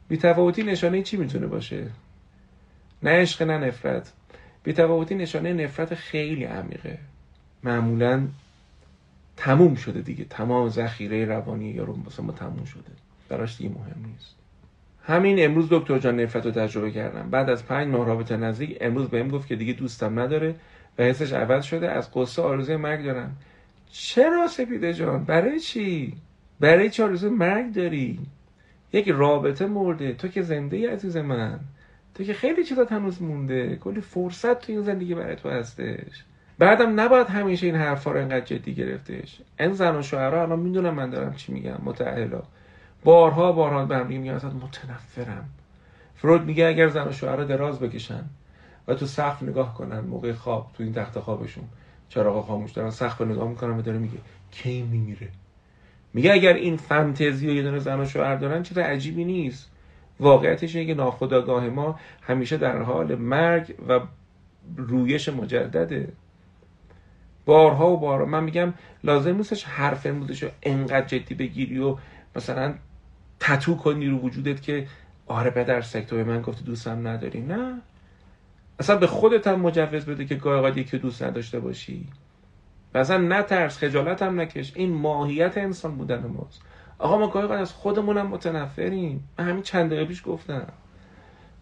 بی‌تفاوتی 0.08 0.64
نشانه 0.64 1.02
چی 1.02 1.18
می‌تونه 1.18 1.48
باشه؟ 1.48 1.88
نه 3.04 3.12
عشق 3.12 3.42
نه 3.42 3.58
نفرت. 3.58 4.14
بی‌تفاوتی 4.64 5.16
نشانه 5.16 5.54
نفرت 5.54 5.96
خیلی 5.96 6.44
عمیقه. 6.44 7.00
معمولا 7.64 8.28
تموم 9.38 9.76
شده 9.76 10.02
دیگه. 10.02 10.26
تمام 10.26 10.70
ذخیره 10.70 11.26
روانی 11.26 11.70
یارو 11.70 12.04
واسه 12.04 12.24
ما 12.24 12.32
تموم 12.32 12.66
شده. 12.66 12.92
براش 13.30 13.58
دیگه 13.58 13.70
مهم 13.70 14.06
نیست. 14.06 14.37
همین 15.08 15.46
امروز 15.46 15.68
دکتر 15.70 16.00
جان 16.00 16.20
نفرت 16.20 16.46
رو 16.46 16.52
تجربه 16.52 16.92
کردم. 16.92 17.30
بعد 17.30 17.50
از 17.50 17.66
پنج 17.66 17.88
ماه 17.88 18.08
رابطه 18.08 18.38
نزدیک 18.38 18.78
امروز 18.82 19.10
بهم 19.10 19.28
گفت 19.28 19.48
که 19.48 19.56
دیگه 19.56 19.74
دوستم 19.74 20.20
نداره 20.20 20.56
و 21.00 21.04
حسش 21.04 21.34
عوض 21.34 21.64
شده. 21.64 21.90
از 21.92 22.12
قصه 22.14 22.42
آرزوی 22.42 22.76
مرگ 22.76 23.06
دارم. 23.06 23.36
چرا 23.92 24.48
سپیده 24.48 24.94
جان؟ 24.94 25.24
برای 25.24 25.60
چی؟ 25.60 26.14
برای 26.60 26.90
چی 26.90 27.04
آرزوی 27.04 27.30
مرگ 27.30 27.74
داری؟ 27.74 28.20
یک 28.94 29.10
رابطه 29.10 29.66
مرده. 29.66 30.14
تو 30.14 30.28
که 30.28 30.42
زنده 30.42 30.78
ای 30.78 30.86
عزیز 30.86 31.18
من. 31.18 31.60
تو 32.16 32.24
که 32.24 32.34
خیلی 32.34 32.64
چیزا 32.64 32.86
هنوز 32.86 33.22
مونده. 33.22 33.76
کلی 33.76 34.02
فرصت 34.02 34.60
تو 34.60 34.72
این 34.72 34.82
زندگی 34.82 35.16
برای 35.16 35.36
تو 35.36 35.50
هستش. 35.50 36.24
بعدم 36.60 37.00
نباید 37.00 37.28
همیشه 37.28 37.66
این 37.66 37.76
حرفا 37.76 38.12
رو 38.12 38.20
انقدر 38.20 38.46
جدی 38.46 38.74
گرفتش. 38.74 39.42
این 39.60 39.74
زن 39.74 39.96
و 39.96 40.02
شوهرها 40.02 40.42
الان 40.42 40.60
می‌دونم 40.60 40.94
من 40.94 41.10
دارم 41.10 41.34
چی 41.34 41.52
میگم. 41.54 41.78
متعهلا 41.84 42.42
بارها 43.04 43.52
بارها 43.52 43.86
برم 43.86 44.08
میگم 44.08 44.34
ازت 44.34 44.46
متنفرم. 44.46 45.50
فرود 46.16 46.46
میگه 46.46 46.68
اگر 46.68 46.88
زن 46.88 47.08
و 47.08 47.12
شوهر 47.12 47.44
دراز 47.44 47.80
بکشن 47.80 48.24
و 48.88 48.94
تو 48.94 49.06
سقف 49.06 49.44
نگاه 49.44 49.74
کنن 49.74 50.00
موقع 50.00 50.34
خواب 50.34 50.72
تو 50.74 50.84
این 50.84 50.94
تخت 50.94 51.20
خوابشون 51.20 51.64
چراغ 52.10 52.46
خاموش 52.46 52.72
دارن 52.72 52.90
سقف 52.90 53.22
نگاه 53.22 53.50
می‌کنن 53.50 53.78
و 53.78 53.82
داره 53.82 53.98
میگه 53.98 54.18
کی 54.52 54.82
میمیره؟ 54.82 55.30
میگه 56.14 56.34
اگر 56.34 56.54
این 56.54 56.78
فانتزی 56.78 57.48
و 57.48 57.54
یه 57.54 57.64
دونه 57.64 57.80
زن 57.80 58.00
و 58.00 58.06
شوهر 58.06 58.36
دارن 58.36 58.64
چیز 58.64 58.78
عجیبی 58.78 59.26
نیست. 59.26 59.72
واقعیتش 60.20 60.76
اینه 60.76 60.88
که 60.88 60.94
ناخودآگاه 60.94 61.70
ما 61.70 62.00
همیشه 62.22 62.58
در 62.58 62.82
حال 62.82 63.16
مرگ 63.16 63.76
و 63.90 64.00
رویش 64.78 65.30
مجدده. 65.30 66.14
بارها 67.46 67.92
و 67.92 67.98
بارها 67.98 68.26
من 68.26 68.44
میگم 68.44 68.74
لازم 69.04 69.36
نیستش 69.36 69.64
حرف 69.64 70.06
امروزش 70.06 70.44
رو 70.44 70.50
انقدر 70.64 71.06
جدی 71.06 71.36
بگیری 71.36 71.80
و 71.80 71.98
مثلا 72.36 72.74
تتو 73.40 73.76
کنی 73.76 74.08
رو 74.08 74.18
وجودت 74.18 74.62
که 74.62 74.88
آره 75.28 75.50
پدر 75.50 75.82
سکتو 75.82 76.16
به 76.16 76.24
من 76.24 76.42
گفتی 76.42 76.64
دوستم 76.64 77.08
نداری. 77.08 77.42
نه. 77.42 77.82
اصلا 78.80 78.96
به 78.96 79.08
خودت 79.08 79.48
هم 79.48 79.60
مجوز 79.60 80.06
بده 80.06 80.26
که 80.26 80.36
گاهی 80.36 80.58
اوقات 80.58 80.78
یکی 80.78 80.98
دوست 80.98 81.24
نداشته 81.24 81.60
باشی. 81.60 82.08
و 82.94 82.98
اصلا 82.98 83.18
نترس 83.18 83.78
خجالت 83.78 84.22
هم 84.22 84.40
نکش. 84.40 84.72
این 84.76 84.94
ماهیت 84.94 85.58
انسان 85.58 85.96
بودن 85.96 86.26
ماست. 86.26 86.62
آقا 87.00 87.18
ما 87.18 87.28
گاهی 87.28 87.54
از 87.54 87.72
خودمون 87.72 88.18
هم 88.18 88.28
متنفریم. 88.28 89.30
من 89.40 89.50
همین 89.50 89.64
چند 89.64 89.90
دقیقه 89.90 90.06
پیش 90.06 90.24
گفتم. 90.26 90.68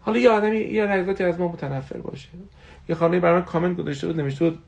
حالا 0.00 0.18
یه 0.18 0.30
آدمی 0.30 0.56
یه 0.56 0.84
لحظاتی 0.84 1.24
از 1.24 1.40
ما 1.40 1.48
متنفر 1.48 1.98
باشه. 1.98 2.28
یه 2.88 2.94
خانمی 2.94 3.20
برای 3.20 3.34
من 3.34 3.44
کامنت 3.44 3.76
گذاشته 3.76 4.06
بود 4.06 4.20
نوشته 4.20 4.50
بود 4.50 4.58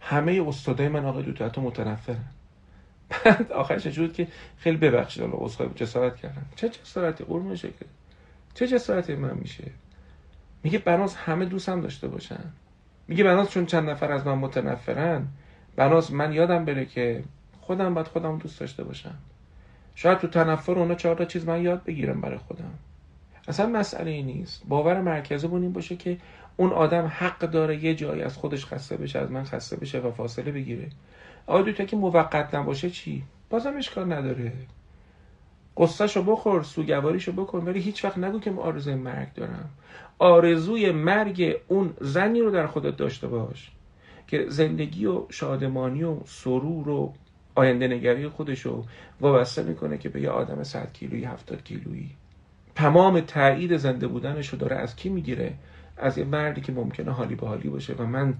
همه 0.00 0.44
استادای 0.48 0.88
من 0.88 1.04
آقای 1.04 1.22
دوتا 1.22 1.48
تو 1.48 1.60
متنفرن. 1.60 2.24
بعد 3.10 3.52
آخرش 3.52 3.88
شد 3.88 4.12
که 4.12 4.28
خیلی 4.56 4.76
ببخشید 4.76 5.22
حالا 5.22 5.36
عذرخواهی 5.36 5.72
جسارت 5.74 6.16
کردم. 6.16 6.46
چه 6.56 6.68
جسارتی؟ 6.68 7.24
قربون 7.24 7.56
شکل. 7.56 7.86
چه 8.54 8.66
جسارتی 8.66 9.14
من 9.14 9.34
میشه؟ 9.34 9.70
میگه 10.62 10.78
بناس 10.78 11.16
همه 11.16 11.44
دوستم 11.44 11.80
داشته 11.80 12.08
باشن. 12.08 12.44
میگه 13.08 13.24
بناس 13.24 13.50
چون 13.50 13.66
چند 13.66 13.90
نفر 13.90 14.12
از 14.12 14.26
من 14.26 14.34
متنفرن 14.34 15.26
بناس 15.76 16.12
من 16.12 16.32
یادم 16.32 16.64
بره 16.64 16.84
که 16.86 17.24
خودم 17.60 17.94
باید 17.94 18.06
خودم 18.06 18.38
دوست 18.38 18.60
داشته 18.60 18.84
باشم. 18.84 19.14
شاید 19.94 20.18
تو 20.18 20.26
تنفر 20.26 20.72
اونا 20.72 20.94
چهار 20.94 21.16
تا 21.16 21.24
چیز 21.24 21.44
من 21.44 21.62
یاد 21.62 21.84
بگیرم 21.84 22.20
برای 22.20 22.38
خودم. 22.38 22.74
اصلا 23.48 23.66
مسئله 23.66 24.10
ای 24.10 24.22
نیست. 24.22 24.62
باور 24.68 25.00
مرکزی 25.00 25.46
این 25.46 25.72
باشه 25.72 25.96
که 25.96 26.18
اون 26.56 26.72
آدم 26.72 27.06
حق 27.06 27.38
داره 27.38 27.84
یه 27.84 27.94
جایی 27.94 28.22
از 28.22 28.36
خودش 28.36 28.66
خسته 28.66 28.96
بشه 28.96 29.18
از 29.18 29.30
من 29.30 29.44
خسته 29.44 29.76
بشه 29.76 29.98
و 29.98 30.10
فاصله 30.10 30.52
بگیره. 30.52 30.88
آیا 31.48 31.72
که 31.72 31.96
موقت 31.96 32.54
نباشه 32.54 32.90
چی؟ 32.90 33.24
بازم 33.50 33.76
اشکال 33.76 34.12
نداره. 34.12 34.52
قصهشو 35.76 36.22
بخور 36.22 36.62
سوگواریشو 36.62 37.32
بکن 37.32 37.58
ولی 37.58 37.80
هیچ 37.80 38.04
وقت 38.04 38.18
نگو 38.18 38.40
که 38.40 38.50
آرزوی 38.50 38.94
مرگ 38.94 39.34
دارم. 39.34 39.70
آرزوی 40.18 40.92
مرگ 40.92 41.56
اون 41.68 41.94
زنی 42.00 42.40
رو 42.40 42.50
در 42.50 42.66
خودت 42.66 42.96
داشته 42.96 43.26
باش 43.26 43.70
که 44.26 44.46
زندگی 44.48 45.06
و 45.06 45.26
شادمانی 45.30 46.02
و 46.04 46.16
سرور 46.26 46.88
و 46.88 47.12
آینده 47.54 47.88
نگری 47.88 48.28
خودش 48.28 48.60
رو 48.60 48.84
وابسته 49.20 49.62
می‌کنه 49.62 49.98
که 49.98 50.08
به 50.08 50.20
یه 50.20 50.30
آدم 50.30 50.62
100 50.62 50.92
کیلویی 50.92 51.24
70 51.24 51.64
کیلویی. 51.64 52.10
تمام 52.74 53.20
تایید 53.20 53.76
زنده 53.76 54.06
بودنش 54.06 54.48
رو 54.48 54.58
داره 54.58 54.76
از 54.76 54.96
کی 54.96 55.08
می‌گیره؟ 55.08 55.54
از 55.96 56.18
یه 56.18 56.24
مردی 56.24 56.60
که 56.60 56.72
ممکنه 56.72 57.12
حالی 57.12 57.34
به 57.34 57.46
حالی 57.46 57.68
باشه. 57.68 57.94
و 57.94 58.06
من 58.06 58.34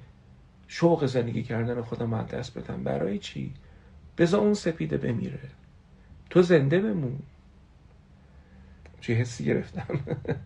شوق 0.69 1.07
زندگی 1.07 1.43
کردن 1.43 1.83
خودم 1.83 2.15
از 2.15 2.29
دست 2.29 2.59
بدم. 2.59 2.85
برای 2.85 3.19
چی؟ 3.19 3.55
بذار 4.19 4.41
اون 4.41 4.55
سپیده 4.55 4.97
بمیره. 4.97 5.39
تو 6.31 6.43
زنده 6.43 6.81
بمون. 6.81 7.19
چی 9.01 9.15
حسی 9.15 9.45
گرفتم. 9.45 10.01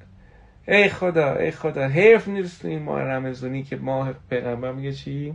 ای 0.68 0.88
خدا 0.88 1.34
ای 1.34 1.50
خدا. 1.50 1.88
حیف 1.88 2.28
نیست 2.28 2.64
این 2.64 2.82
ماه 2.82 3.02
رمزونی 3.02 3.62
که 3.62 3.76
ماه 3.76 4.12
پیغمبر 4.30 4.72
میگه 4.72 4.92
چی؟ 4.92 5.34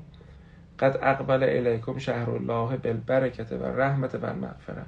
قد 0.80 1.00
اقبل 1.02 1.44
الیکم 1.44 1.98
شهر 1.98 2.30
الله 2.30 2.78
بالبرکت 2.78 3.52
و 3.52 3.66
رحمت 3.66 4.16
و 4.16 4.34
مغفره 4.34 4.86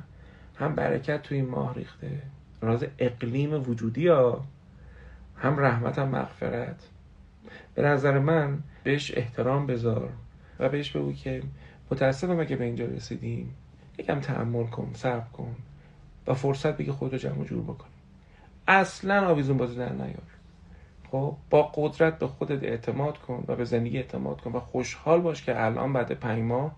هم 0.56 0.76
برکت 0.76 1.22
تو 1.22 1.36
این 1.36 1.46
ماه 1.46 1.74
ریخته. 1.74 2.22
راز 2.62 2.86
اقلیم 3.00 3.70
وجودی 3.70 4.08
ها. 4.08 4.46
هم 5.38 5.60
رحمت 5.60 6.00
هم 6.00 6.08
مغفرت. 6.08 6.90
به 7.76 7.82
نظر 7.82 8.20
من 8.20 8.60
بهش 8.90 9.12
احترام 9.16 9.68
بذار 9.68 10.10
و 10.60 10.70
بهش 10.70 10.92
بگو 10.92 11.14
که 11.14 11.44
متاسفم 11.92 12.40
اگه 12.40 12.56
به 12.56 12.66
اینجا 12.66 12.86
رسیدیم. 12.86 13.56
یکم 13.98 14.20
تحمل 14.20 14.64
کن 14.64 14.92
صبر 14.94 15.30
کن 15.34 15.56
و 16.28 16.34
فرصت 16.34 16.78
بده 16.78 16.92
خود 16.92 17.12
رو 17.12 17.18
جمع 17.18 17.44
جور 17.44 17.64
بکنی. 17.64 17.92
اصلا 18.68 19.28
آویزون 19.28 19.58
بازی 19.58 19.76
در 19.76 19.94
نیار. 19.94 20.30
خب 21.12 21.36
با 21.50 21.64
قدرت 21.64 22.20
به 22.20 22.28
خودت 22.28 22.64
اعتماد 22.64 23.18
کن 23.18 23.44
و 23.48 23.56
به 23.56 23.66
زندگی 23.66 23.98
اعتماد 23.98 24.42
کن 24.42 24.52
و 24.52 24.60
خوشحال 24.60 25.22
باش 25.22 25.44
که 25.44 25.66
الان 25.66 25.94
بعد 25.94 26.12
پنج 26.12 26.44
ماه 26.44 26.76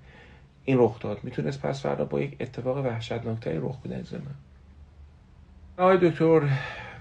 این 0.65 0.77
رخ 0.79 0.99
داد. 0.99 1.23
می‌تونست 1.23 1.61
پس 1.61 1.81
فردا 1.81 2.05
با 2.05 2.21
یک 2.21 2.37
اتفاق 2.39 2.77
وحشتناکتری 2.77 3.57
رخ 3.57 3.81
بده 3.81 3.95
از 3.95 4.13
من. 4.13 4.21
آقای 5.77 6.09
دکتر 6.09 6.41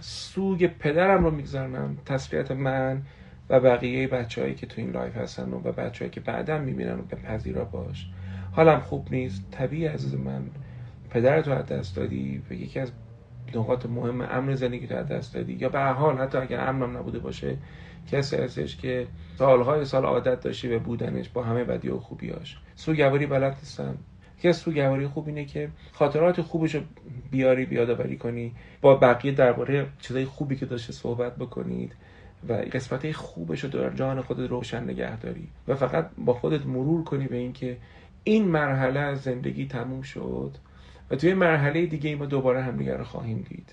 سوگ 0.01 0.67
پدرم 0.67 1.25
رو 1.25 1.31
می‌گذارم 1.31 1.99
تسلیت 2.07 2.51
من 2.51 3.03
و 3.51 3.61
بقیه 3.61 4.09
بچههایی 4.09 4.55
که 4.55 4.67
تو 4.67 4.81
این 4.81 4.91
live 4.91 5.17
هستن 5.17 5.53
و 5.53 5.59
بچههایی 5.59 6.11
که 6.11 6.21
بعدا 6.21 6.59
می‌بینن 6.59 6.99
و 6.99 7.03
به 7.03 7.17
پذیرا 7.17 7.65
باش. 7.65 8.07
حالم 8.53 8.81
خوب 8.81 9.09
نیست. 9.11 9.51
طبیعی 9.51 9.87
عزیز 9.87 10.15
من. 10.15 10.43
پدرت 11.11 11.49
رو 11.49 11.55
از 11.55 11.67
دست 11.67 11.97
دادی 11.97 12.43
و 12.51 12.53
یکی 12.53 12.81
از 12.81 12.93
نقاط 13.55 13.87
مهم 13.87 14.21
امن 14.21 14.55
زندگی 14.55 14.87
تو 14.87 14.97
از 14.97 15.09
دست 15.09 15.35
دادی. 15.35 15.53
یا 15.53 15.69
به 15.69 15.81
حال 15.81 16.19
حتی 16.19 16.39
اگر 16.39 16.61
امنم 16.61 16.97
نبوده 16.97 17.19
باشه 17.19 17.57
کسی 18.13 18.37
هستش 18.37 18.77
که 18.77 19.07
سالهای 19.39 19.85
سال 19.85 20.05
عادت 20.05 20.41
داشتی 20.41 20.69
به 20.69 20.79
بودنش 20.79 21.29
با 21.29 21.43
همه 21.43 21.65
بدی 21.65 21.89
و 21.89 21.99
خوبیاش 21.99 22.59
سوگواری 22.75 23.27
بلد 23.27 23.57
نیستن 23.61 23.99
یکی 24.39 24.49
از 24.49 24.57
سوگواری 24.57 25.07
خوب 25.07 25.27
اینه 25.27 25.45
که 25.45 25.69
خاطرات 25.93 26.41
خوبش 26.41 26.75
رو 26.75 26.81
بیاری 27.31 27.67
بیادآوری 27.67 28.17
کنی. 28.17 28.53
با 28.81 28.95
بقیه 28.95 29.33
درباره 29.33 29.87
چیزای 29.99 30.25
خوبی 30.25 30.57
که 30.57 30.67
داشته 30.67 30.93
صحبت 30.93 31.37
بکنید. 31.37 31.93
و 32.49 32.53
قسمت 32.53 33.13
خوبش 33.13 33.65
رو 33.65 33.71
در 33.71 33.91
جان 33.91 34.23
خودت 34.23 34.51
روشن 34.51 34.85
نگه 34.85 35.19
داری. 35.19 35.49
و 35.69 35.75
فقط 35.75 36.11
با 36.19 36.35
خودت 36.35 36.67
مرور 36.67 37.05
کنی 37.05 37.27
به 37.27 37.37
اینکه 37.37 37.77
این 38.25 38.49
مرحله 38.49 39.01
از 39.01 39.23
زندگی 39.23 39.67
تموم 39.67 40.03
شد 40.03 40.51
و 41.11 41.17
توی 41.17 41.35
مرحله 41.35 41.87
دیگه 41.87 42.17
ما 42.17 42.27
دوباره 42.27 42.63
همدیگه 42.63 42.97
رو 42.97 43.05
خواهیم 43.05 43.47
دید. 43.49 43.73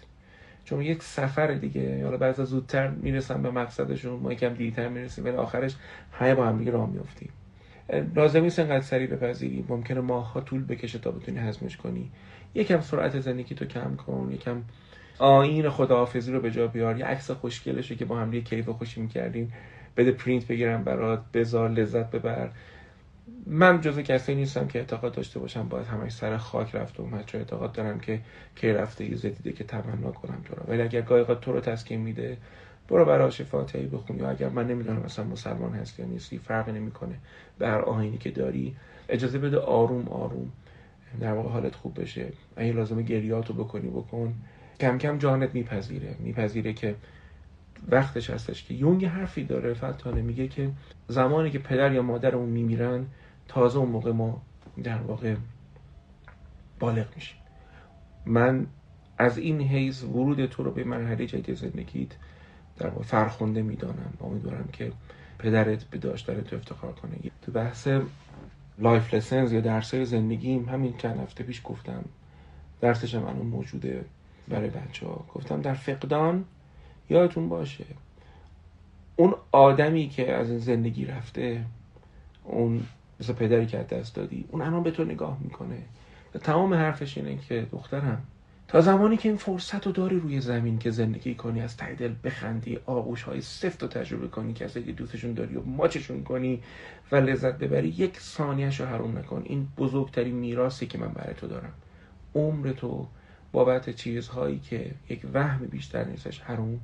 چون 0.65 0.81
یک 0.81 1.03
سفر 1.03 1.47
دیگه 1.47 2.03
حالا 2.03 2.17
بعضا 2.17 2.45
زودتر 2.45 2.87
می‌رسن 2.87 3.41
به 3.41 3.51
مقصدشون 3.51 4.19
ما 4.19 4.33
یکم 4.33 4.53
دیرتر 4.53 4.89
می‌رسیم 4.89 5.25
ولی 5.25 5.35
آخرش 5.35 5.75
همه 6.11 6.35
با 6.35 6.45
هم 6.45 6.57
دیگه 6.57 6.71
راه 6.71 6.89
میافتیم. 6.89 7.29
لازم 8.15 8.41
نیست 8.41 8.59
انقدر 8.59 8.81
سریع 8.81 9.07
بپذیری. 9.07 9.65
ممکنه 9.69 10.01
ماها 10.01 10.41
طول 10.41 10.63
بکشه 10.63 10.99
تا 10.99 11.11
بتونی 11.11 11.37
هضمش 11.37 11.77
کنی. 11.77 12.11
یکم 12.55 12.81
سرعت 12.81 13.19
زندگی 13.19 13.55
تو 13.55 13.65
کم 13.65 13.95
کن 13.95 14.29
یکم 14.33 14.61
آین 15.19 15.69
خداحافظی 15.69 16.31
رو 16.31 16.39
به 16.39 16.51
جا 16.51 16.67
بیار. 16.67 16.97
یه 16.97 17.05
عکس 17.05 17.31
خوشگلشه 17.31 17.95
که 17.95 18.05
با 18.05 18.17
هم 18.17 18.31
دیگه 18.31 18.43
کیف 18.43 18.69
خوشی 18.69 19.01
می‌کردیم. 19.01 19.53
بده 19.97 20.11
پرینت 20.11 20.47
بگیرم 20.47 20.83
برات 20.83 21.21
بذار 21.33 21.69
لذت 21.69 22.11
ببر. 22.11 22.49
من 23.45 23.81
جزو 23.81 24.01
کسی 24.01 24.35
نیستم 24.35 24.67
که 24.67 24.79
اعتقاد 24.79 25.13
داشته 25.13 25.39
باشم 25.39 25.67
باید 25.67 25.87
همش 25.87 26.11
سر 26.11 26.37
خاک 26.37 26.75
رفته 26.75 27.03
و 27.03 27.23
چون 27.25 27.41
اعتقاد 27.41 27.71
دارم 27.71 27.99
که 27.99 28.19
کی 28.55 28.69
رفته 28.69 29.05
یه 29.05 29.15
زدیده 29.15 29.51
که 29.51 29.63
تمنا 29.63 30.11
کنم 30.11 30.41
تو 30.45 30.55
رو. 30.55 30.63
ولی 30.67 30.81
اگر 30.81 31.01
گاهی 31.01 31.25
تو 31.41 31.51
رو 31.51 31.59
تسکین 31.59 32.01
میده 32.01 32.37
برو 32.87 33.05
براش 33.05 33.41
فاتحه 33.41 33.87
بخون. 33.87 34.19
یا 34.19 34.29
اگر 34.29 34.49
من 34.49 34.67
نمی‌دونم 34.67 35.01
مثلا 35.05 35.25
مسلمان 35.25 35.73
هستی 35.73 36.01
یا 36.01 36.07
نیستی 36.09 36.37
فرقی 36.37 36.71
نمی‌کنه 36.71 37.15
به 37.59 37.67
هر 37.67 37.81
آهینی 37.81 38.17
که 38.17 38.31
داری. 38.31 38.75
اجازه 39.09 39.39
بده 39.39 39.57
آروم 39.57 40.07
آروم. 40.07 40.51
در 41.21 41.33
واقع 41.33 41.49
حالت 41.49 41.75
خوب 41.75 42.01
بشه. 42.01 42.25
اگه 42.55 42.71
لازمه 42.71 43.01
گریاتو 43.01 43.53
بکنی 43.53 43.89
بکن. 43.89 44.33
کم 44.79 44.97
کم 44.97 45.17
جانت 45.17 45.53
میپذیره. 45.53 46.15
میپذیره 46.19 46.73
که 46.73 46.95
وقتش 47.87 48.29
هستش 48.29 48.63
که 48.63 48.73
یونگ 48.73 49.05
حرفی 49.05 49.43
داره. 49.43 49.73
فتانه 49.73 50.21
میگه 50.21 50.47
که 50.47 50.71
زمانی 51.07 51.51
که 51.51 51.59
پدر 51.59 51.91
یا 51.91 52.01
مادرمون 52.01 52.49
میمیرن 52.49 53.05
تازه 53.47 53.79
اون 53.79 53.89
موقع 53.89 54.11
ما 54.11 54.41
در 54.83 54.97
واقع 54.97 55.35
بالغ 56.79 57.07
میشیم. 57.15 57.37
من 58.25 58.67
از 59.17 59.37
این 59.37 59.61
حیث 59.61 60.03
ورود 60.03 60.45
تو 60.45 60.63
رو 60.63 60.71
به 60.71 60.83
مرحله 60.83 61.25
جدید 61.25 61.55
زندگیت 61.55 62.09
در 62.77 62.89
واقع 62.89 63.03
فرخونده 63.03 63.61
می‌دانم. 63.61 64.13
امیدوارم 64.21 64.69
که 64.73 64.91
پدرت 65.39 65.83
به 65.83 65.97
داشتن 65.97 66.41
تو 66.41 66.55
افتخار 66.55 66.93
کنه. 66.93 67.17
تو 67.41 67.51
بحث 67.51 67.87
life 68.79 69.13
lessons 69.13 69.51
یا 69.51 69.61
درسای 69.61 70.05
زندگیم 70.05 70.69
همین 70.69 70.97
چند 70.97 71.19
هفته 71.19 71.43
پیش 71.43 71.61
گفتم 71.63 72.05
درسش 72.81 73.15
هم 73.15 73.23
الان 73.23 73.45
موجوده. 73.45 74.05
برای 74.47 74.69
بچه 74.69 75.07
ها 75.07 75.25
گفتم 75.33 75.61
در 75.61 75.73
فقدان 75.73 76.45
یادتون 77.09 77.49
باشه. 77.49 77.85
اون 79.15 79.35
آدمی 79.51 80.09
که 80.09 80.33
از 80.33 80.49
این 80.49 80.59
زندگی 80.59 81.05
رفته 81.05 81.65
اون 82.43 82.83
مثل 83.19 83.33
پدری 83.33 83.65
که 83.65 83.77
دست 83.77 84.15
دادی 84.15 84.45
اون 84.51 84.61
الان 84.61 84.83
به 84.83 84.91
تو 84.91 85.03
نگاه 85.03 85.37
می‌کنه. 85.41 85.77
و 86.35 86.39
تمام 86.39 86.73
حرفش 86.73 87.17
اینه 87.17 87.37
که 87.37 87.67
دخترم 87.71 88.23
تا 88.67 88.81
زمانی 88.81 89.17
که 89.17 89.29
این 89.29 89.37
فرصت 89.37 89.85
رو 89.85 89.91
داری 89.91 90.19
روی 90.19 90.41
زمین 90.41 90.79
که 90.79 90.91
زندگی 90.91 91.35
کنی 91.35 91.61
از 91.61 91.77
ته 91.77 91.93
دل 91.93 92.13
بخندی 92.23 92.79
آغوش 92.85 93.23
های 93.23 93.41
سفت 93.41 93.81
رو 93.81 93.87
تجربه 93.87 94.27
کنی 94.27 94.53
که 94.53 94.67
که 94.67 94.79
دوستشون 94.79 95.33
داری 95.33 95.55
و 95.55 95.63
ماچشون 95.63 96.23
کنی 96.23 96.63
و 97.11 97.15
لذت 97.15 97.57
ببری 97.57 97.87
یک 97.87 98.19
ثانیهش 98.19 98.79
رو 98.79 98.85
حروم 98.85 99.17
نکن. 99.17 99.43
این 99.45 99.67
بزرگترین 99.77 100.35
میراثی 100.35 100.87
که 100.87 100.97
من 100.97 101.07
برای 101.07 101.33
تو 101.33 101.47
دارم. 101.47 101.73
عمر 102.35 102.71
تو 102.71 103.07
بابت 103.51 103.89
چیزهایی 103.89 104.59
که 104.59 104.91
یک 105.09 105.21
وهم 105.33 105.65
بیشتر 105.65 106.03
نیستش 106.03 106.39
حروم 106.39 106.79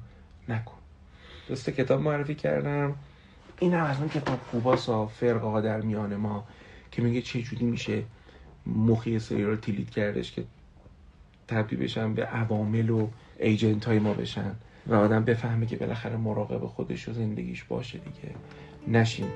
نکن. 0.49 0.78
دوست 1.47 1.70
کتاب 1.70 2.01
معرفی 2.01 2.36
کردم. 2.36 2.95
این 3.59 3.74
هم 3.74 3.84
از 3.84 3.99
اون 3.99 4.09
کتاب 4.09 4.39
خوباس 4.51 4.89
ها 4.89 5.07
فرقه 5.07 5.61
در 5.61 5.82
میان 5.82 6.16
ما 6.16 6.47
که 6.91 7.01
میگه 7.01 7.22
چه 7.22 7.41
جوری 7.41 7.66
میشه 7.66 8.03
مخی 8.66 9.20
سری 9.20 9.43
رو 9.43 9.55
تیلید 9.55 9.89
کردش 9.89 10.32
که 10.32 10.43
تبدیل 11.47 11.80
بشن 11.80 12.14
به 12.14 12.26
عوامل 12.26 12.89
و 12.89 13.07
ایجنت 13.39 13.86
های 13.86 13.99
ما 13.99 14.14
بشن 14.14 14.55
و 14.88 14.95
آدم 14.95 15.24
بفهمه 15.24 15.66
که 15.66 15.78
بالاخره 15.78 16.18
مراقب 16.18 16.66
خودش 16.66 17.09
و 17.09 17.14
زندگیش 17.14 17.64
باشه 17.64 17.97
دیگه. 17.97 18.36
نشیم 18.88 19.27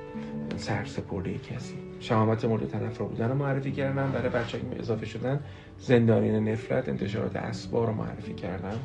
سرسپرده 0.57 1.37
کسی 1.37 1.73
شهامت 1.99 2.45
مورد 2.45 2.67
تنفر 2.67 3.03
بودن 3.03 3.29
رو 3.29 3.35
معرفی 3.35 3.71
کردم. 3.71 4.11
برای 4.11 4.29
بچه 4.29 4.59
اضافه 4.79 5.05
شدن 5.05 5.39
زندانین 5.79 6.49
نفرت 6.49 6.89
انتشارات 6.89 7.35
اسبار 7.35 7.87
رو 7.87 7.93
معرفی 7.93 8.33
کردم 8.33 8.79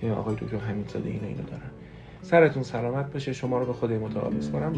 که 0.00 0.10
آقای 0.10 0.34
دکتر 0.34 0.56
همین 0.56 0.84
زاده 0.88 1.10
اینا 1.10 1.26
اینو 1.26 1.42
دارن. 1.42 1.70
سرتون 2.22 2.62
سلامت 2.62 3.12
باشه. 3.12 3.32
شما 3.32 3.58
رو 3.58 3.66
به 3.66 3.72
خدای 3.72 3.98
متعال 3.98 4.32
میسپارم 4.32 4.72